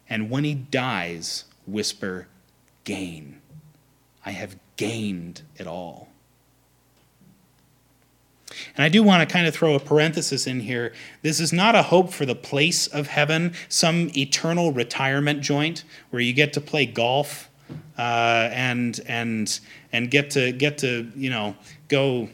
And 0.10 0.30
when 0.30 0.44
he 0.44 0.54
dies, 0.54 1.46
whisper, 1.66 2.28
Gain. 2.84 3.42
I 4.26 4.32
have 4.32 4.58
gained 4.78 5.42
it 5.58 5.68
all. 5.68 6.10
And 8.76 8.84
I 8.84 8.90
do 8.90 9.04
want 9.04 9.28
to 9.28 9.32
kind 9.32 9.48
of 9.48 9.54
throw 9.54 9.76
a 9.76 9.80
parenthesis 9.80 10.48
in 10.48 10.62
here. 10.62 10.94
This 11.22 11.40
is 11.40 11.52
not 11.52 11.76
a 11.76 11.84
hope 11.84 12.14
for 12.14 12.26
the 12.26 12.36
place 12.36 12.88
of 12.88 13.08
heaven, 13.08 13.54
some 13.70 14.12
eternal 14.16 14.72
retirement 14.72 15.42
joint 15.42 15.84
where 16.10 16.22
you 16.22 16.34
get 16.34 16.54
to 16.54 16.62
play 16.62 16.86
golf 16.86 17.50
uh, 17.98 18.50
and 18.52 19.00
and 19.08 19.60
and 19.92 20.12
get 20.12 20.30
to 20.32 20.52
get 20.52 20.78
to 20.80 21.12
you 21.16 21.30
know 21.30 21.56
go 21.88 22.30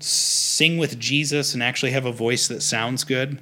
sing 0.00 0.78
with 0.78 0.98
Jesus 0.98 1.54
and 1.54 1.62
actually 1.62 1.92
have 1.92 2.06
a 2.06 2.12
voice 2.12 2.48
that 2.48 2.62
sounds 2.62 3.04
good. 3.04 3.40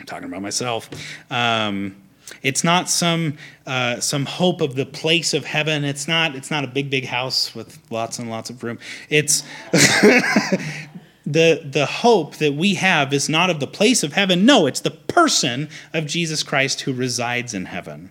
I'm 0.00 0.06
talking 0.06 0.28
about 0.28 0.42
myself. 0.42 0.88
Um, 1.30 1.96
it's 2.42 2.64
not 2.64 2.88
some 2.88 3.36
uh, 3.66 4.00
some 4.00 4.26
hope 4.26 4.60
of 4.60 4.74
the 4.74 4.86
place 4.86 5.34
of 5.34 5.44
heaven. 5.44 5.84
It's 5.84 6.08
not 6.08 6.34
it's 6.34 6.50
not 6.50 6.64
a 6.64 6.66
big 6.66 6.90
big 6.90 7.06
house 7.06 7.54
with 7.54 7.78
lots 7.90 8.18
and 8.18 8.30
lots 8.30 8.50
of 8.50 8.62
room. 8.62 8.78
It's 9.08 9.42
the 9.72 11.62
the 11.64 11.86
hope 11.86 12.36
that 12.36 12.54
we 12.54 12.74
have 12.74 13.12
is 13.12 13.28
not 13.28 13.50
of 13.50 13.60
the 13.60 13.66
place 13.66 14.02
of 14.02 14.12
heaven. 14.12 14.44
No, 14.44 14.66
it's 14.66 14.80
the 14.80 14.90
person 14.90 15.68
of 15.92 16.06
Jesus 16.06 16.42
Christ 16.42 16.82
who 16.82 16.92
resides 16.92 17.54
in 17.54 17.66
heaven. 17.66 18.10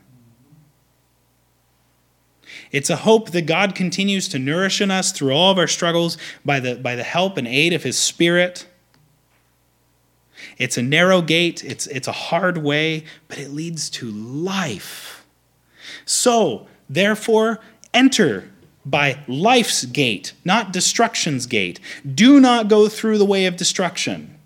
It's 2.71 2.89
a 2.89 2.97
hope 2.97 3.32
that 3.32 3.43
God 3.43 3.75
continues 3.75 4.27
to 4.30 4.39
nourish 4.39 4.82
in 4.82 4.91
us 4.91 5.12
through 5.12 5.32
all 5.32 5.51
of 5.51 5.58
our 5.58 5.67
struggles 5.67 6.17
by 6.43 6.60
the, 6.60 6.75
by 6.75 6.95
the 6.95 7.03
help 7.03 7.38
and 7.38 7.47
aid 7.47 7.73
of 7.73 7.84
His 7.84 7.97
Spirit. 7.97 8.67
It's 10.57 10.77
a 10.77 10.81
narrow 10.81 11.21
gate, 11.21 11.63
it's, 11.63 11.88
it's 11.88 12.07
a 12.07 12.13
hard 12.13 12.57
way, 12.57 13.03
but 13.27 13.38
it 13.38 13.51
leads 13.51 13.89
to 13.91 14.10
life. 14.10 15.25
So, 16.05 16.67
therefore, 16.89 17.60
enter 17.93 18.49
by 18.86 19.19
life's 19.27 19.86
gate, 19.86 20.33
not 20.45 20.71
destruction's 20.71 21.45
gate. 21.45 21.79
Do 22.15 22.39
not 22.39 22.69
go 22.69 22.88
through 22.88 23.17
the 23.17 23.25
way 23.25 23.45
of 23.45 23.57
destruction. 23.57 24.38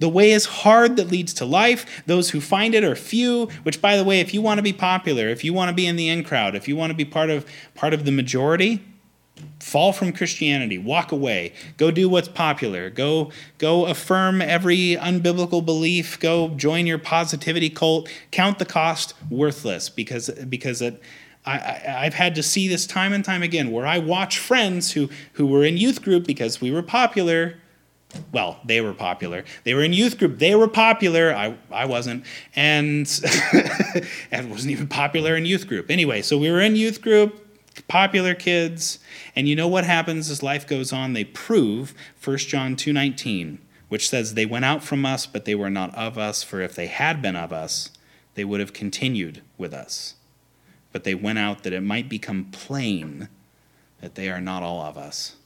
The 0.00 0.08
way 0.08 0.30
is 0.32 0.46
hard 0.46 0.96
that 0.96 1.10
leads 1.10 1.34
to 1.34 1.44
life. 1.44 2.02
Those 2.06 2.30
who 2.30 2.40
find 2.40 2.74
it 2.74 2.84
are 2.84 2.96
few, 2.96 3.48
which 3.62 3.82
by 3.82 3.96
the 3.96 4.04
way, 4.04 4.20
if 4.20 4.32
you 4.32 4.40
want 4.40 4.58
to 4.58 4.62
be 4.62 4.72
popular, 4.72 5.28
if 5.28 5.44
you 5.44 5.52
want 5.52 5.68
to 5.68 5.74
be 5.74 5.86
in 5.86 5.96
the 5.96 6.08
in 6.08 6.24
crowd, 6.24 6.54
if 6.54 6.66
you 6.66 6.74
want 6.74 6.90
to 6.90 6.96
be 6.96 7.04
part 7.04 7.28
of 7.28 7.46
part 7.74 7.92
of 7.92 8.06
the 8.06 8.12
majority, 8.12 8.82
fall 9.60 9.92
from 9.92 10.12
Christianity, 10.12 10.78
walk 10.78 11.12
away, 11.12 11.52
go 11.76 11.90
do 11.90 12.08
what's 12.08 12.28
popular, 12.28 12.90
go 12.90 13.30
go 13.58 13.86
affirm 13.86 14.42
every 14.42 14.96
unbiblical 14.96 15.64
belief, 15.64 16.18
go 16.20 16.48
join 16.50 16.86
your 16.86 16.98
positivity 16.98 17.70
cult, 17.70 18.08
count 18.30 18.58
the 18.58 18.64
cost 18.64 19.14
worthless 19.30 19.88
because 19.88 20.30
because 20.48 20.82
it 20.82 21.02
I, 21.46 21.58
have 22.04 22.14
had 22.14 22.34
to 22.34 22.42
see 22.42 22.68
this 22.68 22.86
time 22.86 23.12
and 23.12 23.24
time 23.24 23.42
again 23.42 23.70
where 23.70 23.86
I 23.86 23.98
watch 23.98 24.38
friends 24.38 24.92
who, 24.92 25.08
who 25.32 25.46
were 25.46 25.64
in 25.64 25.78
youth 25.78 26.02
group 26.02 26.26
because 26.26 26.60
we 26.60 26.70
were 26.70 26.82
popular 26.82 27.54
well, 28.32 28.58
they 28.64 28.80
were 28.80 28.92
popular. 28.92 29.44
They 29.64 29.74
were 29.74 29.82
in 29.82 29.92
youth 29.92 30.18
group. 30.18 30.38
They 30.38 30.54
were 30.54 30.68
popular. 30.68 31.32
I, 31.34 31.56
I 31.70 31.84
wasn't. 31.84 32.24
And 32.56 33.06
I 33.52 34.44
wasn't 34.48 34.72
even 34.72 34.88
popular 34.88 35.36
in 35.36 35.44
youth 35.44 35.66
group. 35.68 35.90
Anyway, 35.90 36.22
so 36.22 36.36
we 36.36 36.50
were 36.50 36.60
in 36.60 36.76
youth 36.76 37.02
group, 37.02 37.49
popular 37.88 38.34
kids. 38.34 38.98
And 39.34 39.48
you 39.48 39.56
know 39.56 39.68
what 39.68 39.84
happens 39.84 40.30
as 40.30 40.42
life 40.42 40.66
goes 40.66 40.92
on? 40.92 41.12
They 41.12 41.24
prove 41.24 41.94
1 42.22 42.36
John 42.38 42.76
2.19, 42.76 43.58
which 43.88 44.08
says, 44.08 44.34
They 44.34 44.46
went 44.46 44.64
out 44.64 44.82
from 44.82 45.04
us, 45.04 45.26
but 45.26 45.44
they 45.44 45.54
were 45.54 45.70
not 45.70 45.94
of 45.94 46.18
us. 46.18 46.42
For 46.42 46.60
if 46.60 46.74
they 46.74 46.86
had 46.86 47.20
been 47.22 47.36
of 47.36 47.52
us, 47.52 47.90
they 48.34 48.44
would 48.44 48.60
have 48.60 48.72
continued 48.72 49.42
with 49.58 49.72
us. 49.72 50.14
But 50.92 51.04
they 51.04 51.14
went 51.14 51.38
out 51.38 51.62
that 51.62 51.72
it 51.72 51.82
might 51.82 52.08
become 52.08 52.48
plain 52.52 53.28
that 54.00 54.14
they 54.14 54.28
are 54.28 54.40
not 54.40 54.62
all 54.62 54.80
of 54.82 54.96
us. 54.96 55.36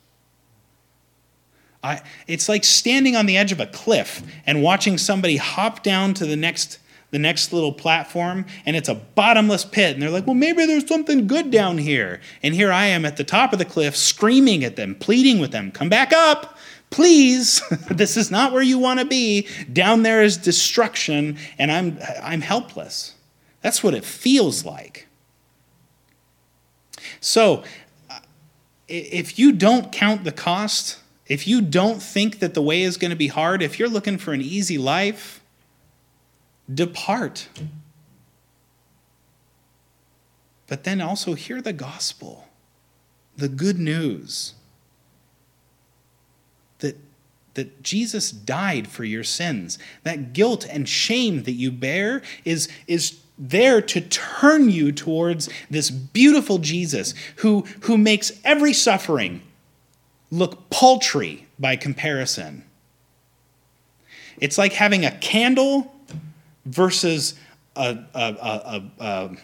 I, 1.83 2.01
it's 2.27 2.49
like 2.49 2.65
standing 2.65 3.15
on 3.15 3.27
the 3.27 3.37
edge 3.37 3.53
of 3.53 3.61
a 3.61 3.67
cliff 3.67 4.23
and 4.47 4.63
watching 4.63 4.97
somebody 4.97 5.37
hop 5.37 5.83
down 5.83 6.15
to 6.15 6.25
the 6.25 6.37
next 6.37 6.79
the 7.11 7.19
next 7.19 7.53
little 7.53 7.73
platform 7.73 8.45
and 8.67 8.77
it's 8.77 8.89
a 8.89 8.95
bottomless 8.95 9.65
pit 9.65 9.95
and 9.95 10.03
they're 10.03 10.11
like 10.11 10.27
well 10.27 10.35
maybe 10.35 10.67
there's 10.67 10.87
something 10.87 11.27
good 11.27 11.51
down 11.51 11.79
here 11.79 12.21
and 12.43 12.55
here 12.55 12.73
i 12.73 12.87
am 12.87 13.05
at 13.05 13.17
the 13.17 13.25
top 13.25 13.53
of 13.53 13.59
the 13.59 13.65
cliff 13.65 13.97
screaming 13.97 14.65
at 14.65 14.77
them 14.77 14.95
pleading 14.95 15.39
with 15.39 15.53
them 15.53 15.71
come 15.71 15.89
back 15.89 16.13
up 16.13 16.59
please, 16.95 17.61
this 17.91 18.17
is 18.17 18.31
not 18.31 18.53
where 18.53 18.63
you 18.63 18.79
want 18.79 19.01
to 19.01 19.05
be. 19.05 19.49
Down 19.73 20.05
there 20.05 20.23
is 20.23 20.37
destruction, 20.37 21.37
and 21.59 21.73
I'm, 21.73 21.99
I'm 22.23 22.41
helpless. 22.41 23.15
That's 23.63 23.83
what 23.83 23.95
it 23.95 24.05
feels 24.05 24.65
like. 24.65 25.09
So, 27.21 27.65
if 28.87 29.39
you 29.39 29.51
don't 29.51 29.91
count 29.91 30.23
the 30.25 30.33
cost, 30.33 30.99
if 31.27 31.49
you 31.49 31.61
don't 31.61 32.01
think 32.01 32.39
that 32.39 32.55
the 32.55 32.63
way 32.63 32.83
is 32.83 32.97
going 32.97 33.11
to 33.11 33.17
be 33.17 33.29
hard, 33.29 33.63
if 33.63 33.79
you're 33.79 33.89
looking 33.89 34.19
for 34.19 34.33
an 34.33 34.41
easy 34.41 34.79
life, 34.79 35.43
depart. 36.73 37.49
But 40.67 40.85
then 40.85 41.01
also 41.01 41.35
hear 41.35 41.61
the 41.61 41.73
gospel, 41.73 42.49
the 43.37 43.49
good 43.49 43.79
news 43.79 44.55
that, 46.79 46.97
that 47.55 47.83
Jesus 47.83 48.31
died 48.31 48.89
for 48.89 49.05
your 49.05 49.25
sins. 49.25 49.79
That 50.03 50.33
guilt 50.33 50.67
and 50.69 50.89
shame 50.89 51.43
that 51.43 51.53
you 51.53 51.71
bear 51.71 52.23
is, 52.45 52.69
is 52.87 53.19
there 53.39 53.83
to 53.83 54.01
turn 54.01 54.71
you 54.71 54.93
towards 54.93 55.49
this 55.69 55.91
beautiful 55.91 56.59
Jesus 56.59 57.15
who, 57.37 57.63
who 57.83 57.99
makes 57.99 58.33
every 58.45 58.73
suffering 58.73 59.43
look 60.31 60.71
paltry 60.71 61.47
by 61.59 61.77
comparison. 61.77 62.65
It's 64.41 64.59
like 64.59 64.73
having 64.73 65.05
a 65.05 65.13
candle 65.19 65.94
versus 66.67 67.35
a, 67.77 67.99
a, 68.15 68.83
a, 68.99 69.37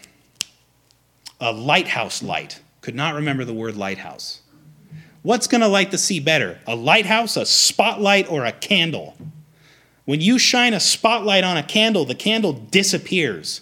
a, 1.39 1.51
lighthouse 1.51 2.23
light. 2.23 2.61
Could 2.81 2.95
not 2.95 3.15
remember 3.15 3.45
the 3.45 3.53
word 3.53 3.75
lighthouse. 3.75 4.41
What's 5.21 5.47
going 5.47 5.61
to 5.61 5.67
light 5.67 5.91
the 5.91 5.97
sea 5.97 6.19
better? 6.19 6.59
A 6.65 6.75
lighthouse, 6.75 7.37
a 7.37 7.45
spotlight, 7.45 8.29
or 8.29 8.45
a 8.45 8.51
candle? 8.51 9.15
When 10.05 10.19
you 10.19 10.39
shine 10.39 10.73
a 10.73 10.79
spotlight 10.79 11.43
on 11.43 11.57
a 11.57 11.63
candle, 11.63 12.05
the 12.05 12.15
candle 12.15 12.53
disappears. 12.53 13.61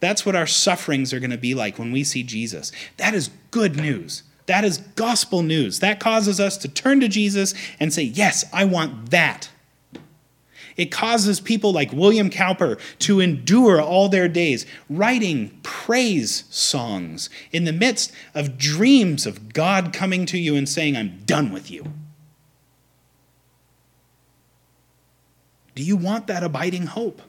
That's 0.00 0.26
what 0.26 0.36
our 0.36 0.46
sufferings 0.48 1.12
are 1.14 1.20
going 1.20 1.30
to 1.30 1.38
be 1.38 1.54
like 1.54 1.78
when 1.78 1.92
we 1.92 2.04
see 2.04 2.22
Jesus. 2.22 2.72
That 2.96 3.14
is 3.14 3.30
good 3.50 3.76
news. 3.76 4.24
That 4.46 4.64
is 4.64 4.78
gospel 4.78 5.42
news. 5.42 5.78
That 5.78 6.00
causes 6.00 6.40
us 6.40 6.56
to 6.58 6.68
turn 6.68 7.00
to 7.00 7.08
Jesus 7.08 7.54
and 7.78 7.92
say, 7.92 8.02
Yes, 8.02 8.44
I 8.52 8.64
want 8.64 9.10
that. 9.10 9.48
It 10.76 10.90
causes 10.90 11.40
people 11.40 11.72
like 11.72 11.92
William 11.92 12.30
Cowper 12.30 12.78
to 13.00 13.20
endure 13.20 13.80
all 13.80 14.08
their 14.08 14.28
days, 14.28 14.66
writing 14.88 15.58
praise 15.62 16.44
songs 16.50 17.30
in 17.50 17.64
the 17.64 17.72
midst 17.72 18.12
of 18.34 18.58
dreams 18.58 19.26
of 19.26 19.52
God 19.52 19.92
coming 19.92 20.26
to 20.26 20.38
you 20.38 20.56
and 20.56 20.68
saying, 20.68 20.96
I'm 20.96 21.20
done 21.24 21.52
with 21.52 21.70
you. 21.70 21.92
Do 25.74 25.82
you 25.82 25.96
want 25.96 26.26
that 26.26 26.42
abiding 26.42 26.86
hope? 26.86 27.22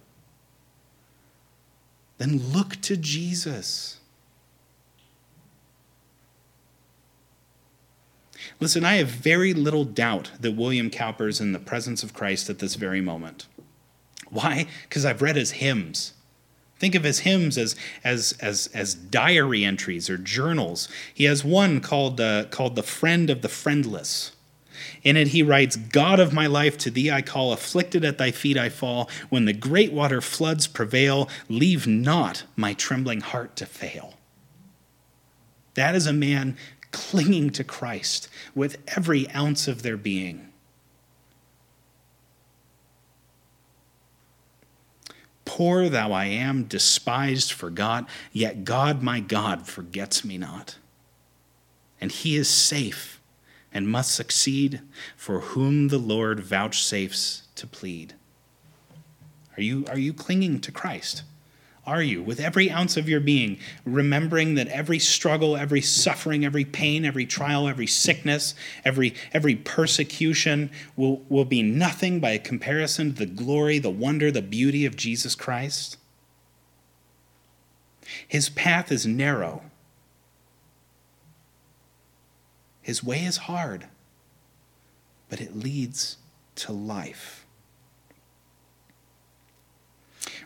Then 2.18 2.38
look 2.52 2.82
to 2.82 2.98
Jesus. 2.98 4.00
Listen, 8.60 8.84
I 8.84 8.96
have 8.96 9.10
very 9.10 9.54
little 9.54 9.86
doubt 9.86 10.32
that 10.40 10.56
William 10.56 10.90
Cowper 10.90 11.28
is 11.28 11.42
in 11.42 11.52
the 11.52 11.60
presence 11.60 12.04
of 12.04 12.14
Christ 12.14 12.50
at 12.50 12.60
this 12.60 12.76
very 12.76 13.02
moment. 13.02 13.48
Why? 14.30 14.68
Because 14.84 15.06
I've 15.06 15.22
read 15.22 15.36
his 15.36 15.52
hymns. 15.52 16.14
Think 16.80 16.96
of 16.96 17.04
his 17.04 17.20
hymns 17.20 17.58
as, 17.58 17.76
as, 18.04 18.34
as, 18.42 18.68
as 18.74 18.94
diary 18.94 19.64
entries 19.64 20.10
or 20.10 20.18
journals. 20.18 20.90
He 21.14 21.24
has 21.26 21.44
one 21.44 21.80
called, 21.80 22.20
uh, 22.20 22.46
called 22.46 22.76
The 22.76 22.84
Friend 22.84 23.30
of 23.30 23.42
the 23.42 23.50
Friendless. 23.50 24.34
In 25.04 25.16
it, 25.16 25.30
he 25.30 25.44
writes, 25.44 25.76
God 25.76 26.20
of 26.20 26.34
my 26.34 26.48
life, 26.48 26.78
to 26.80 26.92
thee 26.92 27.12
I 27.12 27.22
call, 27.22 27.54
afflicted 27.54 28.04
at 28.04 28.18
thy 28.18 28.32
feet 28.32 28.58
I 28.58 28.70
fall. 28.70 29.10
When 29.30 29.46
the 29.46 29.54
great 29.54 29.94
water 29.94 30.20
floods 30.20 30.68
prevail, 30.68 31.30
leave 31.48 31.88
not 31.88 32.44
my 32.56 32.74
trembling 32.74 33.22
heart 33.22 33.56
to 33.58 33.66
fail. 33.66 34.16
That 35.76 35.96
is 35.96 36.08
a 36.08 36.14
man 36.14 36.58
clinging 36.94 37.50
to 37.50 37.64
Christ 37.66 38.30
with 38.56 38.78
every 38.96 39.30
ounce 39.32 39.68
of 39.68 39.82
their 39.82 39.98
being. 39.98 40.48
Poor 45.44 45.90
though 45.90 46.14
I 46.14 46.26
am, 46.26 46.64
despised, 46.64 47.52
forgot, 47.52 48.08
yet 48.32 48.64
God, 48.64 49.04
my 49.04 49.20
God, 49.20 49.68
forgets 49.68 50.24
me 50.24 50.38
not. 50.38 50.78
And 52.00 52.12
he 52.12 52.38
is 52.38 52.48
safe 52.48 53.20
and 53.74 53.88
must 53.88 54.16
succeed 54.16 54.82
for 55.18 55.42
whom 55.42 55.90
the 55.90 55.98
Lord 55.98 56.40
vouchsafes 56.40 57.44
to 57.56 57.68
plead. 57.68 58.14
Are 59.58 59.62
you, 59.62 59.86
are 59.90 59.98
you 59.98 60.14
clinging 60.14 60.60
to 60.62 60.72
Christ? 60.72 61.24
Are 61.86 62.02
you, 62.02 62.24
with 62.24 62.40
every 62.40 62.72
ounce 62.72 62.96
of 62.96 63.10
your 63.10 63.20
being, 63.20 63.60
remembering 63.84 64.56
that 64.56 64.70
every 64.70 65.00
struggle, 65.00 65.58
every 65.58 65.82
suffering, 65.82 66.46
every 66.46 66.64
pain, 66.64 67.04
every 67.04 67.26
trial, 67.26 67.68
every 67.68 67.88
sickness, 67.88 68.56
every, 68.86 69.14
every 69.34 69.56
persecution 69.56 70.72
will, 70.96 71.22
will 71.28 71.44
be 71.44 71.62
nothing 71.62 72.22
by 72.22 72.38
comparison 72.38 73.12
to 73.14 73.20
the 73.20 73.26
glory, 73.26 73.80
the 73.80 73.90
wonder, 73.90 74.32
the 74.32 74.42
beauty 74.42 74.86
of 74.86 74.96
Jesus 74.96 75.36
Christ? 75.36 75.98
His 78.26 78.48
path 78.48 78.90
is 78.90 79.06
narrow, 79.06 79.64
his 82.82 83.04
way 83.04 83.26
is 83.26 83.38
hard, 83.38 83.88
but 85.30 85.42
it 85.42 85.56
leads 85.56 86.18
to 86.56 86.72
life. 86.72 87.43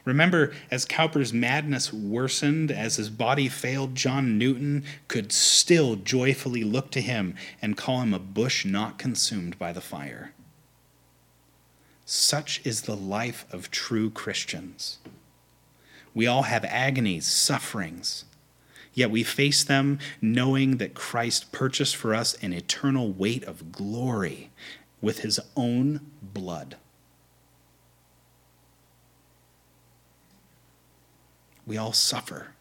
Remember, 0.07 0.53
as 0.71 0.85
Cowper's 0.85 1.33
madness 1.33 1.91
worsened, 1.91 2.71
as 2.71 2.95
his 2.95 3.09
body 3.09 3.49
failed, 3.49 3.93
John 3.93 4.37
Newton 4.37 4.85
could 5.09 5.33
still 5.33 5.97
joyfully 5.97 6.63
look 6.63 6.91
to 6.91 7.01
him 7.01 7.35
and 7.61 7.75
call 7.75 7.99
him 7.99 8.13
a 8.13 8.19
bush 8.19 8.63
not 8.63 8.97
consumed 8.97 9.59
by 9.59 9.73
the 9.73 9.81
fire. 9.81 10.31
Such 12.05 12.61
is 12.63 12.83
the 12.83 12.95
life 12.95 13.45
of 13.51 13.69
true 13.69 14.09
Christians. 14.09 14.99
We 16.13 16.25
all 16.25 16.43
have 16.43 16.63
agonies, 16.63 17.25
sufferings, 17.25 18.23
yet 18.93 19.11
we 19.11 19.23
face 19.23 19.61
them 19.61 19.99
knowing 20.21 20.77
that 20.77 20.93
Christ 20.93 21.51
purchased 21.51 21.97
for 21.97 22.15
us 22.15 22.33
an 22.35 22.53
eternal 22.53 23.11
weight 23.11 23.43
of 23.43 23.73
glory 23.73 24.51
with 25.01 25.19
his 25.19 25.41
own 25.57 25.99
blood. 26.21 26.77
We 31.67 31.77
all 31.77 31.93
suffer. 31.93 32.53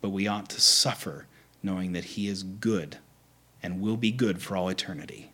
But 0.00 0.10
we 0.10 0.26
ought 0.26 0.50
to 0.50 0.60
suffer 0.60 1.26
knowing 1.62 1.92
that 1.92 2.04
He 2.04 2.28
is 2.28 2.42
good 2.42 2.98
and 3.62 3.80
will 3.80 3.96
be 3.96 4.10
good 4.10 4.42
for 4.42 4.56
all 4.56 4.68
eternity. 4.68 5.30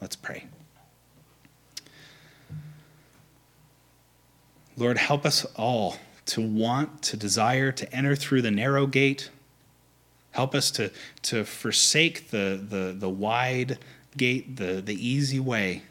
Let's 0.00 0.16
pray. 0.16 0.44
Lord, 4.76 4.98
help 4.98 5.24
us 5.24 5.44
all 5.56 5.96
to 6.26 6.40
want, 6.40 7.02
to 7.02 7.16
desire 7.16 7.72
to 7.72 7.94
enter 7.94 8.16
through 8.16 8.42
the 8.42 8.50
narrow 8.50 8.86
gate. 8.86 9.30
Help 10.32 10.54
us 10.54 10.70
to, 10.72 10.90
to 11.22 11.44
forsake 11.44 12.30
the, 12.30 12.60
the, 12.68 12.94
the 12.96 13.08
wide 13.08 13.78
gate, 14.16 14.56
the, 14.56 14.82
the 14.84 14.94
easy 14.94 15.38
way 15.38 15.82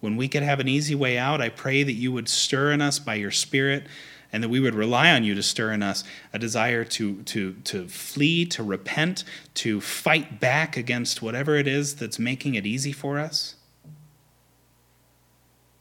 when 0.00 0.16
we 0.16 0.28
could 0.28 0.42
have 0.42 0.60
an 0.60 0.68
easy 0.68 0.94
way 0.94 1.18
out, 1.18 1.40
I 1.40 1.50
pray 1.50 1.82
that 1.82 1.92
you 1.92 2.10
would 2.12 2.28
stir 2.28 2.72
in 2.72 2.80
us 2.80 2.98
by 2.98 3.14
your 3.14 3.30
Spirit 3.30 3.86
and 4.32 4.42
that 4.42 4.48
we 4.48 4.60
would 4.60 4.74
rely 4.74 5.10
on 5.10 5.24
you 5.24 5.34
to 5.34 5.42
stir 5.42 5.72
in 5.72 5.82
us 5.82 6.04
a 6.32 6.38
desire 6.38 6.84
to, 6.84 7.22
to, 7.22 7.54
to 7.64 7.88
flee, 7.88 8.46
to 8.46 8.62
repent, 8.62 9.24
to 9.54 9.80
fight 9.80 10.40
back 10.40 10.76
against 10.76 11.20
whatever 11.20 11.56
it 11.56 11.66
is 11.66 11.96
that's 11.96 12.18
making 12.18 12.54
it 12.54 12.64
easy 12.64 12.92
for 12.92 13.18
us. 13.18 13.56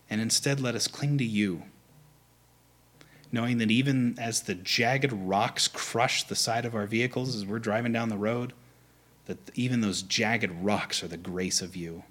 And 0.09 0.19
instead, 0.19 0.59
let 0.59 0.73
us 0.73 0.87
cling 0.87 1.19
to 1.19 1.23
you, 1.23 1.63
knowing 3.31 3.59
that 3.59 3.69
even 3.69 4.17
as 4.19 4.41
the 4.41 4.55
jagged 4.55 5.13
rocks 5.13 5.67
crush 5.67 6.23
the 6.23 6.35
side 6.35 6.65
of 6.65 6.73
our 6.73 6.87
vehicles 6.87 7.35
as 7.35 7.45
we're 7.45 7.59
driving 7.59 7.93
down 7.93 8.09
the 8.09 8.17
road, 8.17 8.53
that 9.25 9.37
even 9.53 9.81
those 9.81 10.01
jagged 10.01 10.51
rocks 10.63 11.03
are 11.03 11.07
the 11.07 11.17
grace 11.17 11.61
of 11.61 11.75
you. 11.75 12.03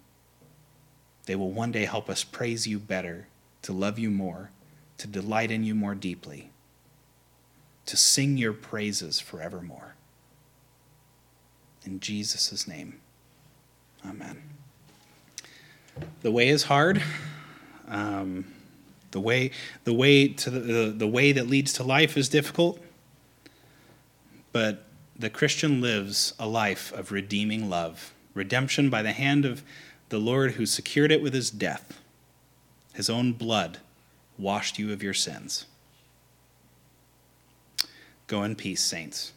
They 1.28 1.36
will 1.36 1.50
one 1.50 1.72
day 1.72 1.84
help 1.84 2.08
us 2.08 2.24
praise 2.24 2.66
you 2.66 2.78
better, 2.78 3.26
to 3.60 3.74
love 3.74 3.98
you 3.98 4.08
more, 4.10 4.48
to 4.96 5.06
delight 5.06 5.50
in 5.50 5.62
you 5.62 5.74
more 5.74 5.94
deeply, 5.94 6.48
to 7.84 7.98
sing 7.98 8.38
your 8.38 8.54
praises 8.54 9.20
forevermore. 9.20 9.94
In 11.84 12.00
Jesus' 12.00 12.66
name, 12.66 13.00
amen. 14.08 14.40
The 16.22 16.30
way 16.30 16.48
is 16.48 16.62
hard. 16.62 17.02
Um, 17.88 18.46
the 19.10 19.20
way, 19.20 19.50
the 19.84 19.92
way 19.92 20.28
to 20.28 20.48
the, 20.48 20.60
the, 20.60 20.90
the 20.92 21.06
way 21.06 21.32
that 21.32 21.46
leads 21.46 21.74
to 21.74 21.82
life 21.82 22.16
is 22.16 22.30
difficult, 22.30 22.80
but 24.50 24.86
the 25.14 25.28
Christian 25.28 25.82
lives 25.82 26.32
a 26.38 26.48
life 26.48 26.90
of 26.94 27.12
redeeming 27.12 27.68
love 27.68 28.14
redemption 28.38 28.88
by 28.88 29.02
the 29.02 29.12
hand 29.12 29.44
of 29.44 29.62
the 30.08 30.18
Lord 30.18 30.52
who 30.52 30.66
secured 30.66 31.12
it 31.12 31.22
with 31.22 31.34
his 31.34 31.50
death. 31.50 32.00
His 32.94 33.10
own 33.10 33.32
blood 33.32 33.78
washed 34.38 34.78
you 34.78 34.92
of 34.92 35.02
your 35.02 35.14
sins. 35.14 35.66
Go 38.26 38.42
in 38.42 38.56
peace, 38.56 38.82
saints. 38.82 39.32